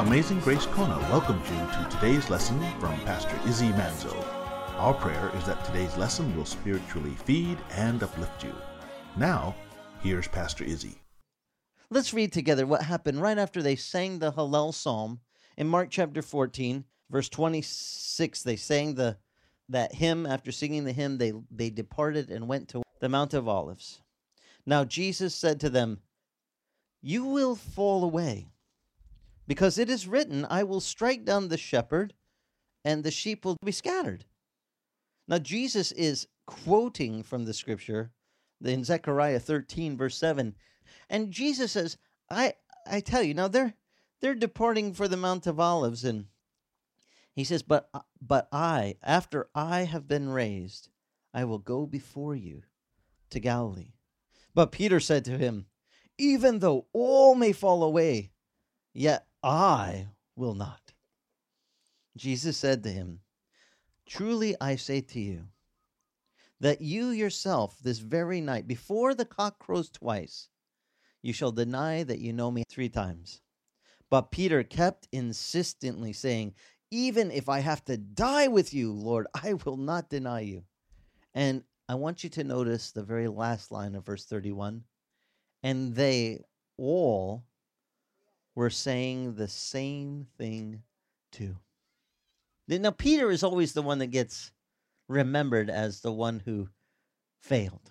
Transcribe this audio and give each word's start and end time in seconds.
Amazing 0.00 0.40
Grace 0.40 0.64
Kona 0.64 0.98
welcomes 1.10 1.46
you 1.50 1.56
to 1.56 1.88
today's 1.90 2.30
lesson 2.30 2.58
from 2.80 2.98
Pastor 3.00 3.38
Izzy 3.46 3.68
Manzo. 3.72 4.16
Our 4.78 4.94
prayer 4.94 5.30
is 5.36 5.44
that 5.44 5.62
today's 5.62 5.94
lesson 5.98 6.34
will 6.34 6.46
spiritually 6.46 7.14
feed 7.26 7.58
and 7.72 8.02
uplift 8.02 8.42
you. 8.42 8.54
Now, 9.18 9.54
here's 10.00 10.26
Pastor 10.26 10.64
Izzy. 10.64 11.02
Let's 11.90 12.14
read 12.14 12.32
together 12.32 12.66
what 12.66 12.80
happened 12.80 13.20
right 13.20 13.36
after 13.36 13.60
they 13.60 13.76
sang 13.76 14.18
the 14.18 14.32
Hallel 14.32 14.72
psalm 14.72 15.20
in 15.58 15.68
Mark 15.68 15.90
chapter 15.90 16.22
14, 16.22 16.86
verse 17.10 17.28
26. 17.28 18.42
They 18.42 18.56
sang 18.56 18.94
the 18.94 19.18
that 19.68 19.94
hymn. 19.96 20.24
After 20.24 20.50
singing 20.50 20.84
the 20.84 20.94
hymn, 20.94 21.18
they 21.18 21.34
they 21.50 21.68
departed 21.68 22.30
and 22.30 22.48
went 22.48 22.68
to 22.68 22.82
the 23.00 23.10
Mount 23.10 23.34
of 23.34 23.46
Olives. 23.46 24.00
Now 24.64 24.82
Jesus 24.82 25.34
said 25.34 25.60
to 25.60 25.68
them, 25.68 26.00
"You 27.02 27.26
will 27.26 27.54
fall 27.54 28.02
away, 28.02 28.48
because 29.50 29.78
it 29.78 29.90
is 29.90 30.06
written, 30.06 30.46
I 30.48 30.62
will 30.62 30.78
strike 30.78 31.24
down 31.24 31.48
the 31.48 31.58
shepherd, 31.58 32.14
and 32.84 33.02
the 33.02 33.10
sheep 33.10 33.44
will 33.44 33.56
be 33.64 33.72
scattered." 33.72 34.24
Now 35.26 35.38
Jesus 35.38 35.90
is 35.90 36.28
quoting 36.46 37.24
from 37.24 37.46
the 37.46 37.52
scripture 37.52 38.12
in 38.64 38.84
Zechariah 38.84 39.40
13 39.40 39.96
verse 39.96 40.16
7 40.16 40.54
and 41.08 41.32
Jesus 41.32 41.72
says, 41.72 41.98
I 42.30 42.54
I 42.86 43.00
tell 43.00 43.24
you, 43.24 43.34
now 43.34 43.48
they're 43.48 43.74
they're 44.20 44.36
departing 44.36 44.94
for 44.94 45.08
the 45.08 45.16
Mount 45.16 45.48
of 45.48 45.58
Olives 45.58 46.04
and 46.04 46.26
he 47.34 47.42
says, 47.42 47.64
"But 47.64 47.90
but 48.20 48.48
I, 48.52 48.98
after 49.02 49.48
I 49.52 49.80
have 49.80 50.06
been 50.06 50.28
raised, 50.28 50.90
I 51.34 51.42
will 51.44 51.58
go 51.58 51.86
before 51.86 52.36
you 52.36 52.62
to 53.30 53.40
Galilee." 53.40 53.94
But 54.54 54.70
Peter 54.70 55.00
said 55.00 55.24
to 55.24 55.38
him, 55.38 55.66
"Even 56.18 56.60
though 56.60 56.86
all 56.92 57.34
may 57.34 57.50
fall 57.52 57.82
away, 57.82 58.30
yet 58.92 59.26
I 59.42 60.08
will 60.36 60.54
not." 60.54 60.92
Jesus 62.16 62.56
said 62.56 62.82
to 62.82 62.92
him, 62.92 63.22
"Truly 64.06 64.54
I 64.60 64.76
say 64.76 65.00
to 65.00 65.20
you, 65.20 65.48
that 66.60 66.82
you 66.82 67.08
yourself 67.08 67.78
this 67.80 67.98
very 67.98 68.40
night 68.40 68.68
before 68.68 69.14
the 69.14 69.24
cock 69.24 69.58
crows 69.58 69.90
twice, 69.90 70.48
you 71.22 71.32
shall 71.32 71.52
deny 71.52 72.02
that 72.02 72.20
you 72.20 72.32
know 72.32 72.50
me 72.50 72.64
three 72.68 72.88
times. 72.88 73.40
But 74.10 74.30
Peter 74.30 74.62
kept 74.62 75.08
insistently 75.12 76.12
saying, 76.12 76.54
Even 76.90 77.30
if 77.30 77.48
I 77.48 77.60
have 77.60 77.84
to 77.86 77.96
die 77.96 78.48
with 78.48 78.74
you, 78.74 78.92
Lord, 78.92 79.26
I 79.34 79.54
will 79.54 79.76
not 79.76 80.10
deny 80.10 80.40
you. 80.40 80.64
And 81.34 81.64
I 81.88 81.94
want 81.94 82.24
you 82.24 82.30
to 82.30 82.44
notice 82.44 82.90
the 82.90 83.02
very 83.02 83.28
last 83.28 83.70
line 83.70 83.94
of 83.94 84.04
verse 84.04 84.24
31. 84.24 84.84
And 85.62 85.94
they 85.94 86.44
all 86.76 87.44
were 88.60 88.68
saying 88.68 89.36
the 89.36 89.48
same 89.48 90.26
thing 90.36 90.82
too. 91.32 91.56
Now, 92.68 92.90
Peter 92.90 93.30
is 93.30 93.42
always 93.42 93.72
the 93.72 93.80
one 93.80 94.00
that 94.00 94.08
gets 94.08 94.52
remembered 95.08 95.70
as 95.70 96.02
the 96.02 96.12
one 96.12 96.42
who 96.44 96.68
failed 97.40 97.90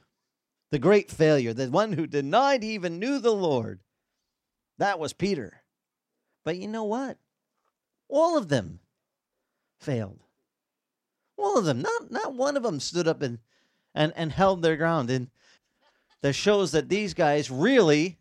the 0.70 0.78
great 0.78 1.09
failure, 1.09 1.53
the 1.53 1.72
one 1.72 1.94
who 1.94 2.06
denied 2.06 2.62
he 2.62 2.75
even 2.75 3.00
knew 3.00 3.17
the 3.17 3.34
Lord. 3.34 3.80
That 4.78 5.00
was 5.00 5.12
Peter. 5.12 5.64
But 6.45 6.58
you 6.58 6.67
know 6.67 6.84
what? 6.84 7.17
All 8.08 8.38
of 8.38 8.50
them 8.50 8.80
failed. 9.80 10.20
All 11.36 11.58
of 11.58 11.66
them. 11.66 11.81
Not 11.81 12.12
not 12.12 12.36
one 12.36 12.56
of 12.56 12.62
them 12.62 12.80
stood 12.80 13.08
up 13.08 13.23
and 13.23 13.40
and, 13.95 14.14
and 14.16 14.31
held 14.31 14.62
their 14.62 14.78
ground. 14.78 15.09
And 15.09 15.31
that 16.22 16.34
shows 16.34 16.73
that 16.73 16.90
these 16.90 17.16
guys 17.16 17.50
really 17.50 18.20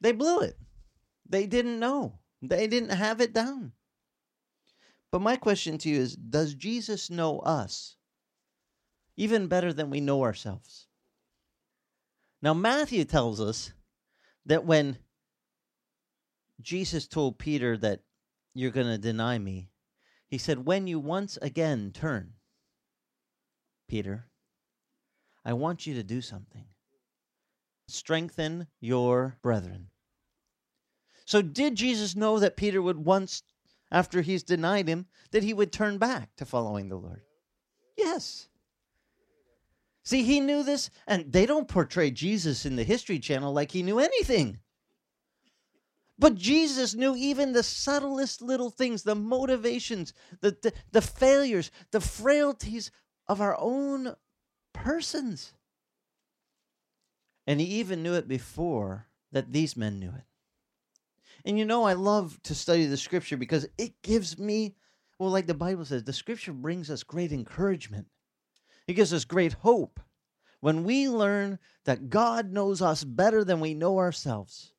they 0.00 0.12
blew 0.12 0.40
it. 0.40 0.56
They 1.28 1.46
didn't 1.46 1.78
know. 1.78 2.18
They 2.40 2.66
didn't 2.66 2.90
have 2.90 3.20
it 3.20 3.32
down. 3.32 3.72
But 5.10 5.22
my 5.22 5.36
question 5.36 5.78
to 5.78 5.88
you 5.88 6.00
is 6.00 6.16
Does 6.16 6.54
Jesus 6.54 7.10
know 7.10 7.40
us 7.40 7.96
even 9.16 9.48
better 9.48 9.72
than 9.72 9.90
we 9.90 10.00
know 10.00 10.22
ourselves? 10.22 10.86
Now, 12.40 12.54
Matthew 12.54 13.04
tells 13.04 13.40
us 13.40 13.72
that 14.46 14.64
when 14.64 14.98
Jesus 16.60 17.08
told 17.08 17.38
Peter 17.38 17.76
that 17.78 18.00
you're 18.54 18.70
going 18.70 18.86
to 18.86 18.98
deny 18.98 19.38
me, 19.38 19.70
he 20.28 20.38
said, 20.38 20.66
When 20.66 20.86
you 20.86 21.00
once 21.00 21.38
again 21.42 21.90
turn, 21.92 22.34
Peter, 23.88 24.26
I 25.44 25.54
want 25.54 25.86
you 25.86 25.94
to 25.94 26.02
do 26.02 26.20
something. 26.20 26.66
Strengthen 27.88 28.66
your 28.80 29.38
brethren. 29.42 29.88
So, 31.28 31.42
did 31.42 31.74
Jesus 31.74 32.16
know 32.16 32.38
that 32.38 32.56
Peter 32.56 32.80
would 32.80 33.04
once, 33.04 33.42
after 33.92 34.22
he's 34.22 34.42
denied 34.42 34.88
him, 34.88 35.04
that 35.30 35.42
he 35.42 35.52
would 35.52 35.70
turn 35.70 35.98
back 35.98 36.34
to 36.36 36.46
following 36.46 36.88
the 36.88 36.96
Lord? 36.96 37.20
Yes. 37.98 38.48
See, 40.04 40.22
he 40.22 40.40
knew 40.40 40.62
this, 40.62 40.88
and 41.06 41.30
they 41.30 41.44
don't 41.44 41.68
portray 41.68 42.10
Jesus 42.10 42.64
in 42.64 42.76
the 42.76 42.82
History 42.82 43.18
Channel 43.18 43.52
like 43.52 43.72
he 43.72 43.82
knew 43.82 43.98
anything. 43.98 44.60
But 46.18 46.34
Jesus 46.34 46.94
knew 46.94 47.14
even 47.14 47.52
the 47.52 47.62
subtlest 47.62 48.40
little 48.40 48.70
things, 48.70 49.02
the 49.02 49.14
motivations, 49.14 50.14
the, 50.40 50.56
the, 50.62 50.72
the 50.92 51.02
failures, 51.02 51.70
the 51.90 52.00
frailties 52.00 52.90
of 53.26 53.42
our 53.42 53.54
own 53.60 54.16
persons. 54.72 55.52
And 57.46 57.60
he 57.60 57.66
even 57.66 58.02
knew 58.02 58.14
it 58.14 58.28
before 58.28 59.08
that 59.30 59.52
these 59.52 59.76
men 59.76 60.00
knew 60.00 60.08
it. 60.08 60.24
And 61.48 61.58
you 61.58 61.64
know, 61.64 61.84
I 61.84 61.94
love 61.94 62.38
to 62.44 62.54
study 62.54 62.84
the 62.84 62.98
scripture 62.98 63.38
because 63.38 63.66
it 63.78 63.94
gives 64.02 64.38
me, 64.38 64.76
well, 65.18 65.30
like 65.30 65.46
the 65.46 65.54
Bible 65.54 65.86
says, 65.86 66.04
the 66.04 66.12
scripture 66.12 66.52
brings 66.52 66.90
us 66.90 67.02
great 67.02 67.32
encouragement. 67.32 68.06
It 68.86 68.92
gives 68.92 69.14
us 69.14 69.24
great 69.24 69.54
hope 69.54 69.98
when 70.60 70.84
we 70.84 71.08
learn 71.08 71.58
that 71.86 72.10
God 72.10 72.52
knows 72.52 72.82
us 72.82 73.02
better 73.02 73.44
than 73.44 73.60
we 73.60 73.72
know 73.72 73.96
ourselves, 73.96 74.74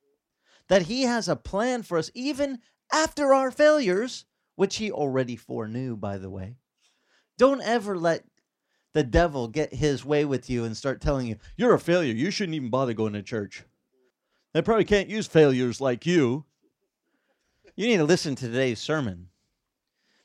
that 0.68 0.84
He 0.84 1.02
has 1.03 1.28
a 1.28 1.35
plan 1.35 1.81
for 1.81 1.97
us 1.97 2.12
even 2.13 2.59
after 2.94 3.34
our 3.34 3.50
failures, 3.50 4.25
which 4.56 4.75
He 4.75 4.91
already 4.91 5.36
foreknew, 5.36 5.96
by 5.96 6.19
the 6.19 6.30
way. 6.30 6.56
Don't 7.40 7.63
ever 7.63 7.97
let 7.97 8.25
the 8.94 9.03
devil 9.03 9.47
get 9.47 9.74
his 9.74 10.06
way 10.06 10.24
with 10.24 10.50
you 10.50 10.66
and 10.66 10.78
start 10.78 11.01
telling 11.01 11.25
you, 11.25 11.38
you're 11.57 11.74
a 11.74 11.80
failure. 11.80 12.13
You 12.13 12.30
shouldn't 12.30 12.56
even 12.56 12.69
bother 12.69 12.94
going 12.94 13.13
to 13.13 13.24
church. 13.24 13.63
They 14.53 14.62
probably 14.62 14.86
can't 14.86 15.09
use 15.09 15.25
failures 15.25 15.80
like 15.80 16.06
you. 16.06 16.46
You 17.80 17.88
need 17.88 17.98
to 18.00 18.04
listen 18.04 18.36
to 18.36 18.46
today's 18.46 18.82
sermon. 18.82 19.30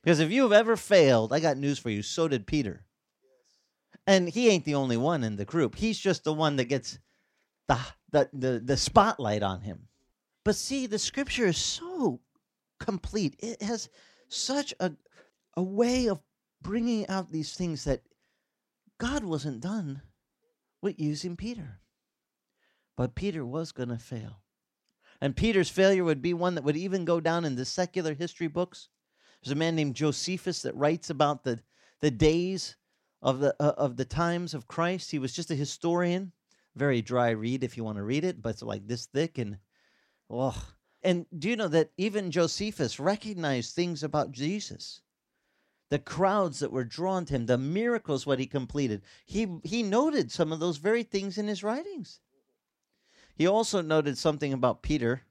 Because 0.03 0.19
if 0.19 0.33
you 0.33 0.43
have 0.43 0.51
ever 0.51 0.77
failed, 0.77 1.33
I 1.33 1.39
got 1.39 1.57
news 1.57 1.79
for 1.79 1.89
you. 1.89 2.03
So 2.03 2.27
did 2.27 2.49
Peter. 2.49 2.85
And 4.09 4.29
he 4.29 4.49
ain't 4.49 4.65
the 4.65 4.75
only 4.75 4.97
one 4.97 5.23
in 5.23 5.37
the 5.37 5.45
group. 5.45 5.77
He's 5.77 6.01
just 6.01 6.25
the 6.25 6.33
one 6.33 6.57
that 6.57 6.65
gets 6.65 6.99
the 7.69 7.79
the 8.11 8.29
the, 8.33 8.59
the 8.59 8.77
spotlight 8.77 9.45
on 9.45 9.61
him. 9.61 9.87
But 10.45 10.57
see, 10.57 10.89
the 10.89 10.99
scripture 10.99 11.47
is 11.47 11.57
so 11.57 12.19
complete. 12.81 13.37
It 13.39 13.63
has 13.63 13.89
such 14.27 14.75
a 14.81 14.91
a 15.57 15.63
way 15.63 16.09
of 16.09 16.21
bringing 16.61 17.07
out 17.07 17.31
these 17.31 17.55
things 17.55 17.85
that 17.85 18.03
God 18.99 19.23
wasn't 19.23 19.61
done 19.61 20.03
with 20.83 20.99
using 20.99 21.37
Peter. 21.37 21.79
But 22.97 23.15
Peter 23.15 23.47
was 23.47 23.71
going 23.71 23.91
to 23.91 23.99
fail. 23.99 24.44
And 25.21 25.37
Peter's 25.37 25.71
failure 25.71 26.05
would 26.05 26.23
be 26.23 26.35
one 26.35 26.55
that 26.55 26.65
would 26.65 26.77
even 26.77 27.05
go 27.05 27.21
down 27.21 27.45
in 27.45 27.57
the 27.57 27.65
secular 27.65 28.15
history 28.15 28.49
books. 28.49 28.89
There's 29.43 29.53
a 29.53 29.57
man 29.57 29.77
named 29.77 29.95
Josephus 29.95 30.63
that 30.63 30.77
writes 30.77 31.11
about 31.11 31.45
the, 31.45 31.61
the 32.01 32.11
days 32.11 32.77
of 33.25 33.41
the 33.41 33.57
uh, 33.59 33.73
of 33.79 33.97
the 33.97 34.05
times 34.05 34.55
of 34.55 34.69
Christ. 34.69 35.11
He 35.11 35.19
was 35.19 35.33
just 35.33 35.51
a 35.51 35.57
historian, 35.57 36.33
very 36.77 37.01
dry 37.01 37.31
read 37.31 37.65
if 37.65 37.77
you 37.77 37.83
want 37.83 37.97
to 37.97 38.05
read 38.05 38.23
it, 38.23 38.41
but 38.41 38.51
it's 38.51 38.63
like 38.63 38.87
this 38.87 39.07
thick 39.07 39.39
and 39.39 39.59
oh. 40.31 40.63
And 41.03 41.27
do 41.39 41.51
you 41.51 41.57
know 41.57 41.69
that 41.69 41.91
even 41.97 42.31
Josephus 42.31 43.01
recognized 43.01 43.75
things 43.75 44.03
about 44.03 44.33
Jesus? 44.33 45.01
The 45.91 45.99
crowds 45.99 46.61
that 46.61 46.73
were 46.73 46.85
drawn 46.85 47.27
to 47.27 47.35
him, 47.35 47.47
the 47.47 47.59
miracles 47.59 48.27
what 48.27 48.39
he 48.39 48.47
completed. 48.47 49.03
He 49.25 49.59
he 49.65 49.83
noted 49.83 50.31
some 50.31 50.53
of 50.53 50.61
those 50.61 50.77
very 50.77 51.03
things 51.03 51.39
in 51.39 51.49
his 51.49 51.63
writings. 51.63 52.21
He 53.35 53.47
also 53.47 53.81
noted 53.83 54.17
something 54.17 54.53
about 54.53 54.83
Peter. 54.83 55.23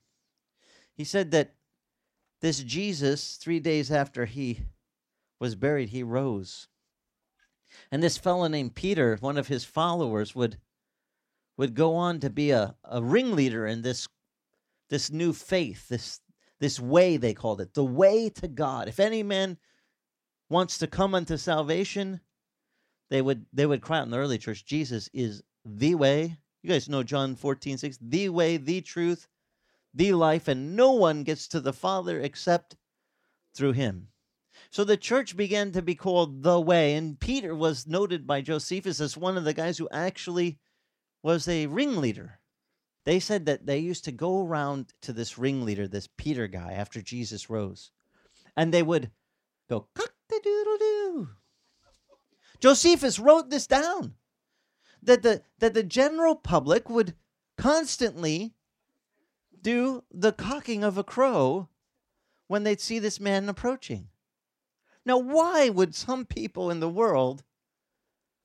He 0.94 1.04
said 1.04 1.32
that 1.32 1.56
this 2.42 2.62
Jesus, 2.62 3.38
3 3.38 3.60
days 3.60 3.92
after 3.92 4.26
he 4.26 4.60
was 5.40 5.56
buried, 5.56 5.90
he 5.90 6.04
rose. 6.04 6.68
And 7.92 8.04
this 8.04 8.18
fellow 8.18 8.48
named 8.48 8.76
Peter, 8.76 9.18
one 9.20 9.38
of 9.38 9.48
his 9.48 9.66
followers, 9.66 10.36
would 10.36 10.58
would 11.56 11.76
go 11.76 11.96
on 11.96 12.20
to 12.20 12.30
be 12.30 12.50
a, 12.50 12.76
a 12.84 13.02
ringleader 13.02 13.68
in 13.68 13.82
this 13.82 14.08
this 14.90 15.12
new 15.12 15.34
faith, 15.34 15.88
this 15.88 16.20
this 16.60 16.80
way 16.80 17.18
they 17.18 17.34
called 17.34 17.62
it, 17.62 17.74
the 17.74 17.84
way 17.84 18.30
to 18.30 18.48
God. 18.48 18.88
If 18.88 19.00
any 19.00 19.24
man 19.24 19.58
wants 20.50 20.78
to 20.80 20.88
come 20.88 21.16
unto 21.16 21.38
salvation, 21.38 22.22
they 23.10 23.22
would 23.22 23.46
they 23.54 23.66
would 23.66 23.82
cry 23.82 24.00
out 24.00 24.06
in 24.06 24.12
the 24.12 24.18
early 24.18 24.38
church, 24.38 24.66
Jesus 24.66 25.10
is 25.14 25.44
the 25.66 25.96
way. 25.96 26.38
You 26.64 26.70
guys 26.70 26.88
know 26.88 27.04
John 27.04 27.36
14, 27.36 27.78
6, 27.78 28.00
the 28.02 28.30
way, 28.30 28.56
the 28.56 28.80
truth, 28.80 29.28
the 29.94 30.14
life, 30.14 30.48
and 30.48 30.78
no 30.78 30.94
one 30.94 31.24
gets 31.24 31.50
to 31.50 31.60
the 31.60 31.74
Father 31.74 32.22
except 32.22 32.78
through 33.54 33.74
him. 33.74 34.08
So 34.72 34.86
the 34.86 34.96
church 34.96 35.36
began 35.36 35.74
to 35.74 35.82
be 35.82 35.94
called 35.94 36.42
the 36.42 36.62
way, 36.62 36.96
and 36.96 37.20
Peter 37.20 37.54
was 37.54 37.86
noted 37.86 38.26
by 38.26 38.40
Josephus 38.40 39.02
as 39.02 39.18
one 39.18 39.36
of 39.36 39.44
the 39.44 39.54
guys 39.54 39.78
who 39.78 39.90
actually 39.92 40.58
was 41.22 41.50
a 41.50 41.68
ringleader. 41.68 42.40
They 43.06 43.20
said 43.20 43.46
that 43.46 43.66
they 43.66 43.80
used 43.80 44.06
to 44.06 44.14
go 44.14 44.46
around 44.46 44.94
to 45.02 45.12
this 45.12 45.38
ringleader, 45.38 45.90
this 45.90 46.08
Peter 46.18 46.48
guy, 46.48 46.72
after 46.72 47.02
Jesus 47.02 47.50
rose, 47.50 47.92
and 48.56 48.74
they 48.74 48.84
would 48.84 49.12
go 49.70 49.90
cock 49.94 50.14
the 50.30 50.40
doodle 50.42 50.78
doo. 50.78 51.30
Josephus 52.62 53.20
wrote 53.20 53.50
this 53.50 53.68
down 53.68 54.16
that 55.06 55.24
the 55.24 55.42
that 55.60 55.74
the 55.74 55.84
general 55.84 56.36
public 56.36 56.90
would 56.90 57.16
constantly 57.58 58.54
do 59.62 60.04
the 60.12 60.32
cocking 60.32 60.84
of 60.84 60.98
a 60.98 61.04
crow 61.04 61.70
when 62.48 62.64
they'd 62.64 62.82
see 62.82 63.00
this 63.00 63.20
man 63.20 63.48
approaching. 63.48 64.10
Now, 65.06 65.18
why 65.18 65.70
would 65.70 65.96
some 65.96 66.26
people 66.26 66.70
in 66.70 66.80
the 66.80 66.90
world 66.90 67.44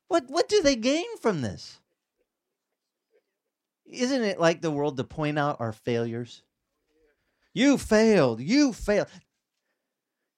what 0.09 0.25
what 0.29 0.49
do 0.49 0.63
they 0.63 0.77
gain 0.77 1.17
from 1.21 1.43
this? 1.43 1.81
Isn't 3.87 4.23
it 4.23 4.41
like 4.41 4.61
the 4.61 4.71
world 4.71 4.97
to 4.97 5.05
point 5.05 5.39
out 5.39 5.61
our 5.61 5.73
failures? 5.73 6.43
You 7.55 7.79
failed. 7.79 8.41
You 8.41 8.73
failed. 8.73 9.09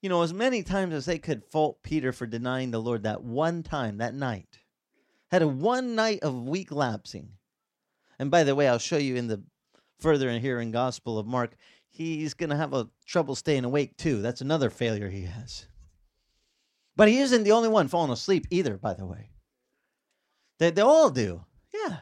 You 0.03 0.09
know, 0.09 0.23
as 0.23 0.33
many 0.33 0.63
times 0.63 0.95
as 0.95 1.05
they 1.05 1.19
could 1.19 1.45
fault 1.45 1.83
Peter 1.83 2.13
for 2.13 2.27
denying 2.27 2.71
the 2.71 2.81
Lord 2.81 3.03
that 3.03 3.23
one 3.23 3.63
time, 3.63 3.99
that 3.99 4.15
night, 4.15 4.60
had 5.31 5.43
a 5.43 5.49
one 5.49 5.95
night 5.95 6.21
of 6.23 6.35
weak 6.47 6.73
lapsing. 6.73 7.31
And 8.19 8.31
by 8.31 8.45
the 8.45 8.55
way, 8.55 8.69
I'll 8.69 8.79
show 8.79 8.99
you 8.99 9.17
in 9.17 9.29
the 9.29 9.43
further 10.01 10.29
in 10.29 10.41
here 10.41 10.61
in 10.61 10.71
Gospel 10.71 11.19
of 11.19 11.27
Mark, 11.27 11.57
he's 11.89 12.35
going 12.35 12.51
to 12.51 12.57
have 12.57 12.75
a 12.75 12.89
trouble 13.07 13.35
staying 13.35 13.65
awake 13.65 13.97
too. 13.97 14.23
That's 14.23 14.41
another 14.41 14.71
failure 14.71 15.09
he 15.09 15.25
has. 15.25 15.67
But 16.97 17.09
he 17.09 17.19
isn't 17.19 17.45
the 17.45 17.53
only 17.53 17.69
one 17.69 17.89
falling 17.89 18.11
asleep 18.11 18.47
either, 18.51 18.77
by 18.77 18.95
the 18.95 19.07
way. 19.07 19.31
They, 20.59 20.71
they 20.71 20.83
all 20.83 21.11
do. 21.11 21.45
Yeah. 21.73 21.99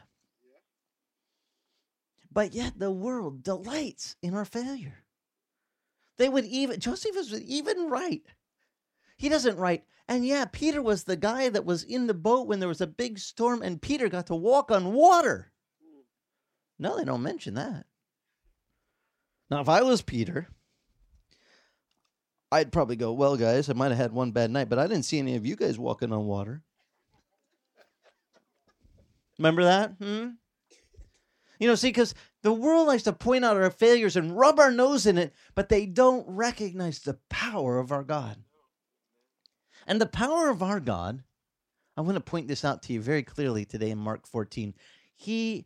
But 2.31 2.53
yet 2.53 2.77
the 2.77 2.91
world 2.91 3.43
delights 3.43 4.15
in 4.21 4.33
our 4.33 4.45
failure. 4.45 5.03
They 6.17 6.29
would 6.29 6.45
even, 6.45 6.79
Josephus 6.79 7.31
was 7.31 7.41
even 7.41 7.89
right. 7.89 8.21
He 9.19 9.27
doesn't 9.27 9.57
write, 9.57 9.83
and 10.07 10.25
yeah, 10.25 10.45
Peter 10.45 10.81
was 10.81 11.03
the 11.03 11.17
guy 11.17 11.49
that 11.49 11.65
was 11.65 11.83
in 11.83 12.07
the 12.07 12.13
boat 12.13 12.47
when 12.47 12.61
there 12.61 12.69
was 12.69 12.79
a 12.79 12.87
big 12.87 13.19
storm, 13.19 13.61
and 13.61 13.81
Peter 13.81 14.07
got 14.07 14.27
to 14.27 14.35
walk 14.35 14.71
on 14.71 14.93
water. 14.93 15.51
No, 16.79 16.95
they 16.95 17.03
don't 17.03 17.21
mention 17.21 17.55
that. 17.55 17.85
Now, 19.51 19.59
if 19.59 19.67
I 19.67 19.81
was 19.81 20.01
Peter, 20.01 20.47
I'd 22.49 22.71
probably 22.71 22.95
go, 22.95 23.11
Well, 23.11 23.35
guys, 23.35 23.69
I 23.69 23.73
might 23.73 23.89
have 23.89 23.97
had 23.97 24.13
one 24.13 24.31
bad 24.31 24.51
night, 24.51 24.69
but 24.69 24.79
I 24.79 24.87
didn't 24.87 25.03
see 25.03 25.19
any 25.19 25.35
of 25.35 25.45
you 25.45 25.57
guys 25.57 25.77
walking 25.77 26.13
on 26.13 26.25
water. 26.25 26.63
Remember 29.37 29.65
that? 29.65 29.95
Hmm? 30.01 30.29
You 31.59 31.67
know, 31.67 31.75
see, 31.75 31.89
because 31.89 32.15
the 32.41 32.53
world 32.53 32.87
likes 32.87 33.03
to 33.03 33.11
point 33.11 33.43
out 33.43 33.57
our 33.57 33.69
failures 33.69 34.15
and 34.15 34.37
rub 34.37 34.61
our 34.61 34.71
nose 34.71 35.05
in 35.05 35.17
it, 35.17 35.33
but 35.55 35.67
they 35.67 35.85
don't 35.85 36.25
recognize 36.25 36.99
the 36.99 37.19
power 37.29 37.79
of 37.79 37.91
our 37.91 38.03
God. 38.03 38.37
And 39.89 39.99
the 39.99 40.05
power 40.05 40.51
of 40.51 40.61
our 40.61 40.79
God, 40.79 41.23
I 41.97 42.01
want 42.01 42.13
to 42.13 42.21
point 42.21 42.47
this 42.47 42.63
out 42.63 42.83
to 42.83 42.93
you 42.93 43.01
very 43.01 43.23
clearly 43.23 43.65
today 43.65 43.89
in 43.89 43.97
Mark 43.97 44.27
14. 44.27 44.75
He, 45.15 45.65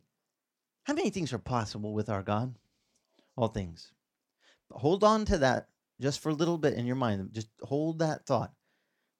how 0.84 0.94
many 0.94 1.10
things 1.10 1.34
are 1.34 1.38
possible 1.38 1.92
with 1.92 2.08
our 2.08 2.22
God? 2.22 2.54
All 3.36 3.48
things. 3.48 3.92
Hold 4.70 5.04
on 5.04 5.26
to 5.26 5.36
that 5.38 5.68
just 6.00 6.20
for 6.20 6.30
a 6.30 6.34
little 6.34 6.56
bit 6.56 6.72
in 6.72 6.86
your 6.86 6.96
mind. 6.96 7.28
Just 7.32 7.48
hold 7.60 7.98
that 7.98 8.24
thought 8.24 8.54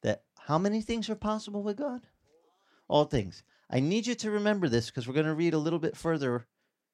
that 0.03 0.23
how 0.39 0.57
many 0.57 0.81
things 0.81 1.11
are 1.11 1.15
possible 1.15 1.63
with 1.63 1.77
God? 1.77 2.01
All 2.89 3.05
things. 3.05 3.43
I 3.69 3.81
need 3.81 4.07
you 4.07 4.15
to 4.15 4.31
remember 4.31 4.71
this 4.71 4.87
because 4.87 5.07
we're 5.07 5.13
going 5.13 5.27
to 5.27 5.35
read 5.35 5.53
a 5.53 5.59
little 5.59 5.79
bit 5.79 5.99
further 5.99 6.47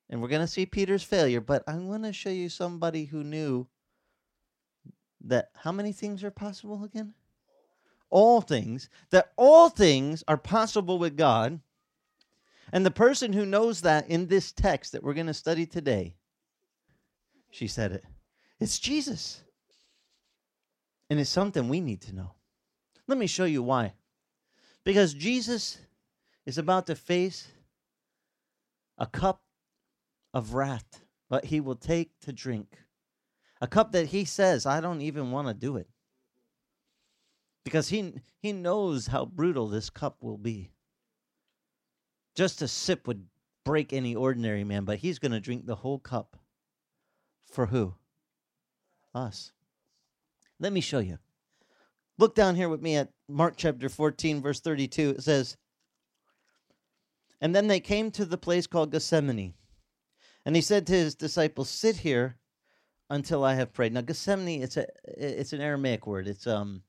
and 0.08 0.20
we're 0.20 0.28
going 0.28 0.40
to 0.40 0.48
see 0.48 0.66
Peter's 0.66 1.04
failure, 1.04 1.40
but 1.40 1.62
I 1.68 1.76
want 1.76 2.02
to 2.02 2.12
show 2.12 2.30
you 2.30 2.48
somebody 2.48 3.04
who 3.04 3.22
knew 3.22 3.68
that 5.20 5.50
how 5.54 5.70
many 5.70 5.92
things 5.92 6.24
are 6.24 6.32
possible 6.32 6.82
again? 6.82 7.14
All 8.10 8.40
things. 8.40 8.88
That 9.10 9.32
all 9.36 9.68
things 9.68 10.22
are 10.28 10.36
possible 10.36 10.98
with 10.98 11.16
God. 11.16 11.60
And 12.72 12.84
the 12.84 12.90
person 12.90 13.32
who 13.32 13.46
knows 13.46 13.80
that 13.80 14.08
in 14.08 14.26
this 14.26 14.52
text 14.52 14.92
that 14.92 15.02
we're 15.02 15.14
going 15.14 15.26
to 15.26 15.34
study 15.34 15.66
today, 15.66 16.16
she 17.50 17.66
said 17.66 17.92
it. 17.92 18.04
It's 18.60 18.78
Jesus. 18.78 19.42
And 21.08 21.18
it's 21.18 21.30
something 21.30 21.68
we 21.68 21.80
need 21.80 22.02
to 22.02 22.14
know. 22.14 22.34
Let 23.08 23.18
me 23.18 23.26
show 23.26 23.44
you 23.44 23.62
why. 23.62 23.94
Because 24.84 25.14
Jesus 25.14 25.78
is 26.46 26.58
about 26.58 26.86
to 26.86 26.94
face 26.94 27.48
a 28.98 29.06
cup 29.06 29.42
of 30.32 30.54
wrath, 30.54 31.00
but 31.28 31.46
he 31.46 31.60
will 31.60 31.74
take 31.74 32.18
to 32.20 32.32
drink. 32.32 32.78
A 33.60 33.66
cup 33.66 33.92
that 33.92 34.06
he 34.06 34.24
says, 34.24 34.64
I 34.64 34.80
don't 34.80 35.00
even 35.00 35.32
want 35.32 35.48
to 35.48 35.54
do 35.54 35.76
it. 35.76 35.88
Because 37.64 37.88
he, 37.88 38.14
he 38.38 38.52
knows 38.52 39.08
how 39.08 39.24
brutal 39.26 39.68
this 39.68 39.90
cup 39.90 40.22
will 40.22 40.38
be. 40.38 40.70
Just 42.34 42.62
a 42.62 42.68
sip 42.68 43.06
would 43.06 43.26
break 43.64 43.92
any 43.92 44.14
ordinary 44.14 44.64
man, 44.64 44.84
but 44.84 44.98
he's 44.98 45.18
going 45.18 45.32
to 45.32 45.40
drink 45.40 45.66
the 45.66 45.76
whole 45.76 45.98
cup. 45.98 46.36
For 47.46 47.66
who? 47.66 47.94
Us. 49.14 49.52
Let 50.58 50.72
me 50.72 50.80
show 50.80 51.00
you. 51.00 51.18
Look 52.18 52.34
down 52.34 52.54
here 52.54 52.68
with 52.68 52.82
me 52.82 52.96
at 52.96 53.12
Mark 53.28 53.54
chapter 53.56 53.88
14, 53.88 54.42
verse 54.42 54.60
32. 54.60 55.10
It 55.10 55.22
says, 55.22 55.56
And 57.40 57.54
then 57.54 57.66
they 57.66 57.80
came 57.80 58.10
to 58.12 58.24
the 58.24 58.38
place 58.38 58.66
called 58.66 58.92
Gethsemane. 58.92 59.54
And 60.44 60.54
he 60.54 60.62
said 60.62 60.86
to 60.86 60.92
his 60.92 61.14
disciples, 61.14 61.68
Sit 61.68 61.96
here 61.96 62.36
until 63.08 63.42
I 63.44 63.54
have 63.54 63.72
prayed. 63.72 63.92
Now, 63.92 64.02
Gethsemane, 64.02 64.62
it's 64.62 64.76
a 64.76 64.86
it's 65.04 65.52
an 65.52 65.60
Aramaic 65.60 66.06
word. 66.06 66.28
It's 66.28 66.46
um 66.46 66.82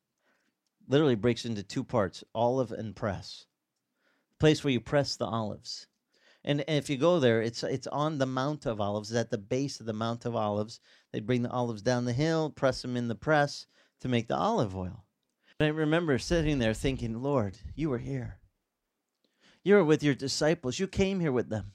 literally 0.91 1.15
breaks 1.15 1.45
into 1.45 1.63
two 1.63 1.83
parts, 1.83 2.23
olive 2.35 2.71
and 2.71 2.95
press. 2.95 3.45
Place 4.39 4.63
where 4.63 4.73
you 4.73 4.81
press 4.81 5.15
the 5.15 5.25
olives. 5.25 5.87
And, 6.43 6.61
and 6.67 6.77
if 6.77 6.89
you 6.89 6.97
go 6.97 7.19
there, 7.19 7.41
it's 7.41 7.63
it's 7.63 7.87
on 7.87 8.17
the 8.17 8.25
Mount 8.25 8.65
of 8.65 8.81
Olives, 8.81 9.13
at 9.13 9.29
the 9.29 9.37
base 9.37 9.79
of 9.79 9.85
the 9.85 9.93
Mount 9.93 10.25
of 10.25 10.35
Olives. 10.35 10.79
They'd 11.11 11.25
bring 11.25 11.43
the 11.43 11.51
olives 11.51 11.81
down 11.81 12.05
the 12.05 12.13
hill, 12.13 12.49
press 12.49 12.81
them 12.81 12.97
in 12.97 13.07
the 13.07 13.15
press 13.15 13.67
to 14.01 14.09
make 14.09 14.27
the 14.27 14.35
olive 14.35 14.75
oil. 14.75 15.05
And 15.59 15.67
I 15.67 15.69
remember 15.69 16.17
sitting 16.17 16.57
there 16.57 16.73
thinking, 16.73 17.21
Lord, 17.21 17.57
you 17.75 17.89
were 17.89 17.99
here. 17.99 18.39
You 19.63 19.75
were 19.75 19.85
with 19.85 20.01
your 20.01 20.15
disciples. 20.15 20.79
You 20.79 20.87
came 20.87 21.19
here 21.19 21.31
with 21.31 21.49
them. 21.49 21.73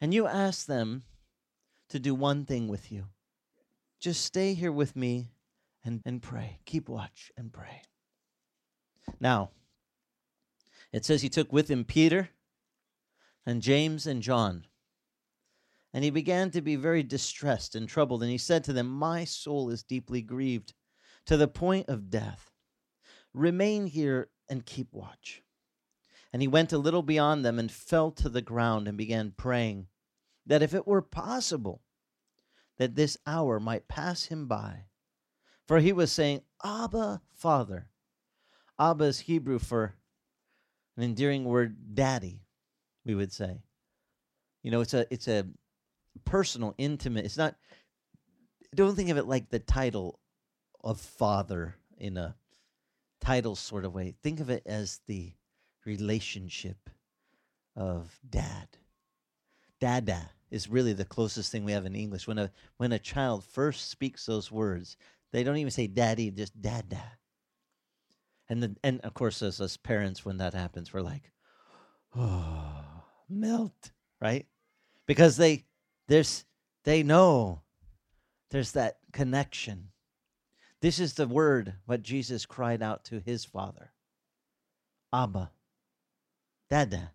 And 0.00 0.12
you 0.12 0.26
asked 0.26 0.66
them 0.66 1.04
to 1.88 1.98
do 1.98 2.14
one 2.14 2.44
thing 2.44 2.68
with 2.68 2.92
you. 2.92 3.06
Just 3.98 4.24
stay 4.24 4.52
here 4.52 4.72
with 4.72 4.94
me 4.94 5.30
and, 5.84 6.00
and 6.04 6.22
pray. 6.22 6.60
Keep 6.64 6.88
watch 6.88 7.32
and 7.36 7.52
pray. 7.52 7.82
Now, 9.18 9.50
it 10.92 11.04
says 11.04 11.22
he 11.22 11.28
took 11.28 11.52
with 11.52 11.68
him 11.70 11.84
Peter 11.84 12.30
and 13.46 13.62
James 13.62 14.06
and 14.06 14.22
John. 14.22 14.66
And 15.92 16.04
he 16.04 16.10
began 16.10 16.50
to 16.52 16.60
be 16.60 16.76
very 16.76 17.02
distressed 17.02 17.74
and 17.74 17.88
troubled. 17.88 18.22
And 18.22 18.30
he 18.30 18.38
said 18.38 18.62
to 18.64 18.72
them, 18.72 18.86
My 18.86 19.24
soul 19.24 19.70
is 19.70 19.82
deeply 19.82 20.22
grieved 20.22 20.74
to 21.26 21.36
the 21.36 21.48
point 21.48 21.88
of 21.88 22.10
death. 22.10 22.52
Remain 23.34 23.86
here 23.86 24.30
and 24.48 24.66
keep 24.66 24.92
watch. 24.92 25.42
And 26.32 26.42
he 26.42 26.48
went 26.48 26.72
a 26.72 26.78
little 26.78 27.02
beyond 27.02 27.44
them 27.44 27.58
and 27.58 27.72
fell 27.72 28.12
to 28.12 28.28
the 28.28 28.42
ground 28.42 28.86
and 28.86 28.96
began 28.96 29.32
praying 29.36 29.88
that 30.46 30.62
if 30.62 30.74
it 30.74 30.86
were 30.86 31.02
possible, 31.02 31.82
that 32.78 32.94
this 32.94 33.16
hour 33.26 33.60
might 33.60 33.88
pass 33.88 34.24
him 34.24 34.46
by. 34.46 34.86
For 35.70 35.78
he 35.78 35.92
was 35.92 36.10
saying, 36.10 36.40
Abba, 36.64 37.22
Father. 37.36 37.86
Abba 38.76 39.04
is 39.04 39.20
Hebrew 39.20 39.60
for 39.60 39.94
an 40.96 41.04
endearing 41.04 41.44
word, 41.44 41.94
daddy, 41.94 42.42
we 43.04 43.14
would 43.14 43.32
say. 43.32 43.62
You 44.64 44.72
know, 44.72 44.80
it's 44.80 44.94
a 44.94 45.06
it's 45.12 45.28
a 45.28 45.46
personal, 46.24 46.74
intimate. 46.76 47.24
It's 47.24 47.36
not. 47.36 47.54
Don't 48.74 48.96
think 48.96 49.10
of 49.10 49.16
it 49.16 49.28
like 49.28 49.48
the 49.48 49.60
title 49.60 50.18
of 50.82 50.98
father 50.98 51.76
in 51.96 52.16
a 52.16 52.34
title 53.20 53.54
sort 53.54 53.84
of 53.84 53.94
way. 53.94 54.16
Think 54.24 54.40
of 54.40 54.50
it 54.50 54.64
as 54.66 54.98
the 55.06 55.34
relationship 55.86 56.90
of 57.76 58.18
dad. 58.28 58.66
Dada 59.80 60.30
is 60.50 60.68
really 60.68 60.94
the 60.94 61.04
closest 61.04 61.52
thing 61.52 61.62
we 61.62 61.70
have 61.70 61.86
in 61.86 61.94
English. 61.94 62.26
When 62.26 62.38
a 62.38 62.50
when 62.78 62.90
a 62.90 62.98
child 62.98 63.44
first 63.44 63.88
speaks 63.88 64.26
those 64.26 64.50
words, 64.50 64.96
they 65.32 65.44
don't 65.44 65.56
even 65.58 65.70
say 65.70 65.86
daddy, 65.86 66.30
just 66.30 66.60
dada. 66.60 67.18
And 68.48 68.78
and 68.82 69.00
of 69.02 69.14
course 69.14 69.42
as 69.42 69.60
us 69.60 69.76
parents 69.76 70.24
when 70.24 70.38
that 70.38 70.54
happens, 70.54 70.92
we're 70.92 71.02
like, 71.02 71.30
oh 72.16 72.84
melt, 73.28 73.92
right? 74.20 74.46
Because 75.06 75.36
they 75.36 75.66
there's 76.08 76.44
They 76.84 77.02
know 77.02 77.62
there's 78.50 78.72
that 78.72 78.98
connection. 79.12 79.90
This 80.80 80.98
is 80.98 81.14
the 81.14 81.28
word 81.28 81.74
what 81.86 82.02
Jesus 82.02 82.46
cried 82.46 82.82
out 82.82 83.04
to 83.06 83.20
his 83.20 83.44
father 83.44 83.92
Abba, 85.12 85.50
Dada. 86.68 87.12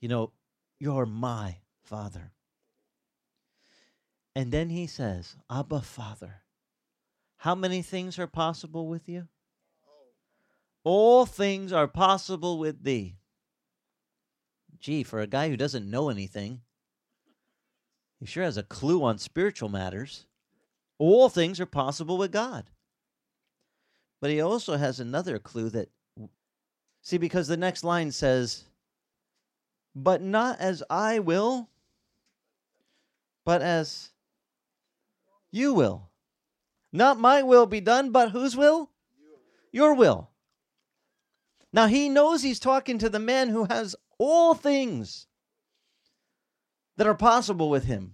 You 0.00 0.08
know, 0.08 0.32
you're 0.80 1.06
my 1.06 1.58
father. 1.84 2.32
And 4.34 4.50
then 4.50 4.70
he 4.70 4.86
says, 4.86 5.36
Abba, 5.50 5.82
Father. 5.82 6.41
How 7.42 7.56
many 7.56 7.82
things 7.82 8.20
are 8.20 8.28
possible 8.28 8.86
with 8.86 9.08
you? 9.08 9.26
All 10.84 11.26
things 11.26 11.72
are 11.72 11.88
possible 11.88 12.56
with 12.56 12.84
thee. 12.84 13.16
Gee, 14.78 15.02
for 15.02 15.18
a 15.18 15.26
guy 15.26 15.48
who 15.48 15.56
doesn't 15.56 15.90
know 15.90 16.08
anything, 16.08 16.60
he 18.20 18.26
sure 18.26 18.44
has 18.44 18.56
a 18.56 18.62
clue 18.62 19.02
on 19.02 19.18
spiritual 19.18 19.68
matters. 19.68 20.26
All 20.98 21.28
things 21.28 21.58
are 21.58 21.66
possible 21.66 22.16
with 22.16 22.30
God. 22.30 22.70
But 24.20 24.30
he 24.30 24.40
also 24.40 24.76
has 24.76 25.00
another 25.00 25.40
clue 25.40 25.68
that, 25.70 25.88
see, 27.00 27.18
because 27.18 27.48
the 27.48 27.56
next 27.56 27.82
line 27.82 28.12
says, 28.12 28.66
But 29.96 30.22
not 30.22 30.60
as 30.60 30.84
I 30.88 31.18
will, 31.18 31.70
but 33.44 33.62
as 33.62 34.10
you 35.50 35.74
will. 35.74 36.11
Not 36.92 37.18
my 37.18 37.42
will 37.42 37.66
be 37.66 37.80
done, 37.80 38.10
but 38.10 38.30
whose 38.30 38.56
will? 38.56 38.90
Your 39.72 39.94
will. 39.94 40.30
Now 41.72 41.86
he 41.86 42.08
knows 42.08 42.42
he's 42.42 42.60
talking 42.60 42.98
to 42.98 43.08
the 43.08 43.18
man 43.18 43.48
who 43.48 43.64
has 43.64 43.96
all 44.18 44.54
things 44.54 45.26
that 46.96 47.06
are 47.06 47.14
possible 47.14 47.70
with 47.70 47.84
him. 47.84 48.12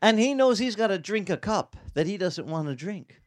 And 0.00 0.18
he 0.18 0.34
knows 0.34 0.58
he's 0.58 0.76
got 0.76 0.88
to 0.88 0.98
drink 0.98 1.30
a 1.30 1.36
cup 1.36 1.76
that 1.94 2.06
he 2.06 2.18
doesn't 2.18 2.46
want 2.46 2.68
to 2.68 2.74
drink. 2.74 3.22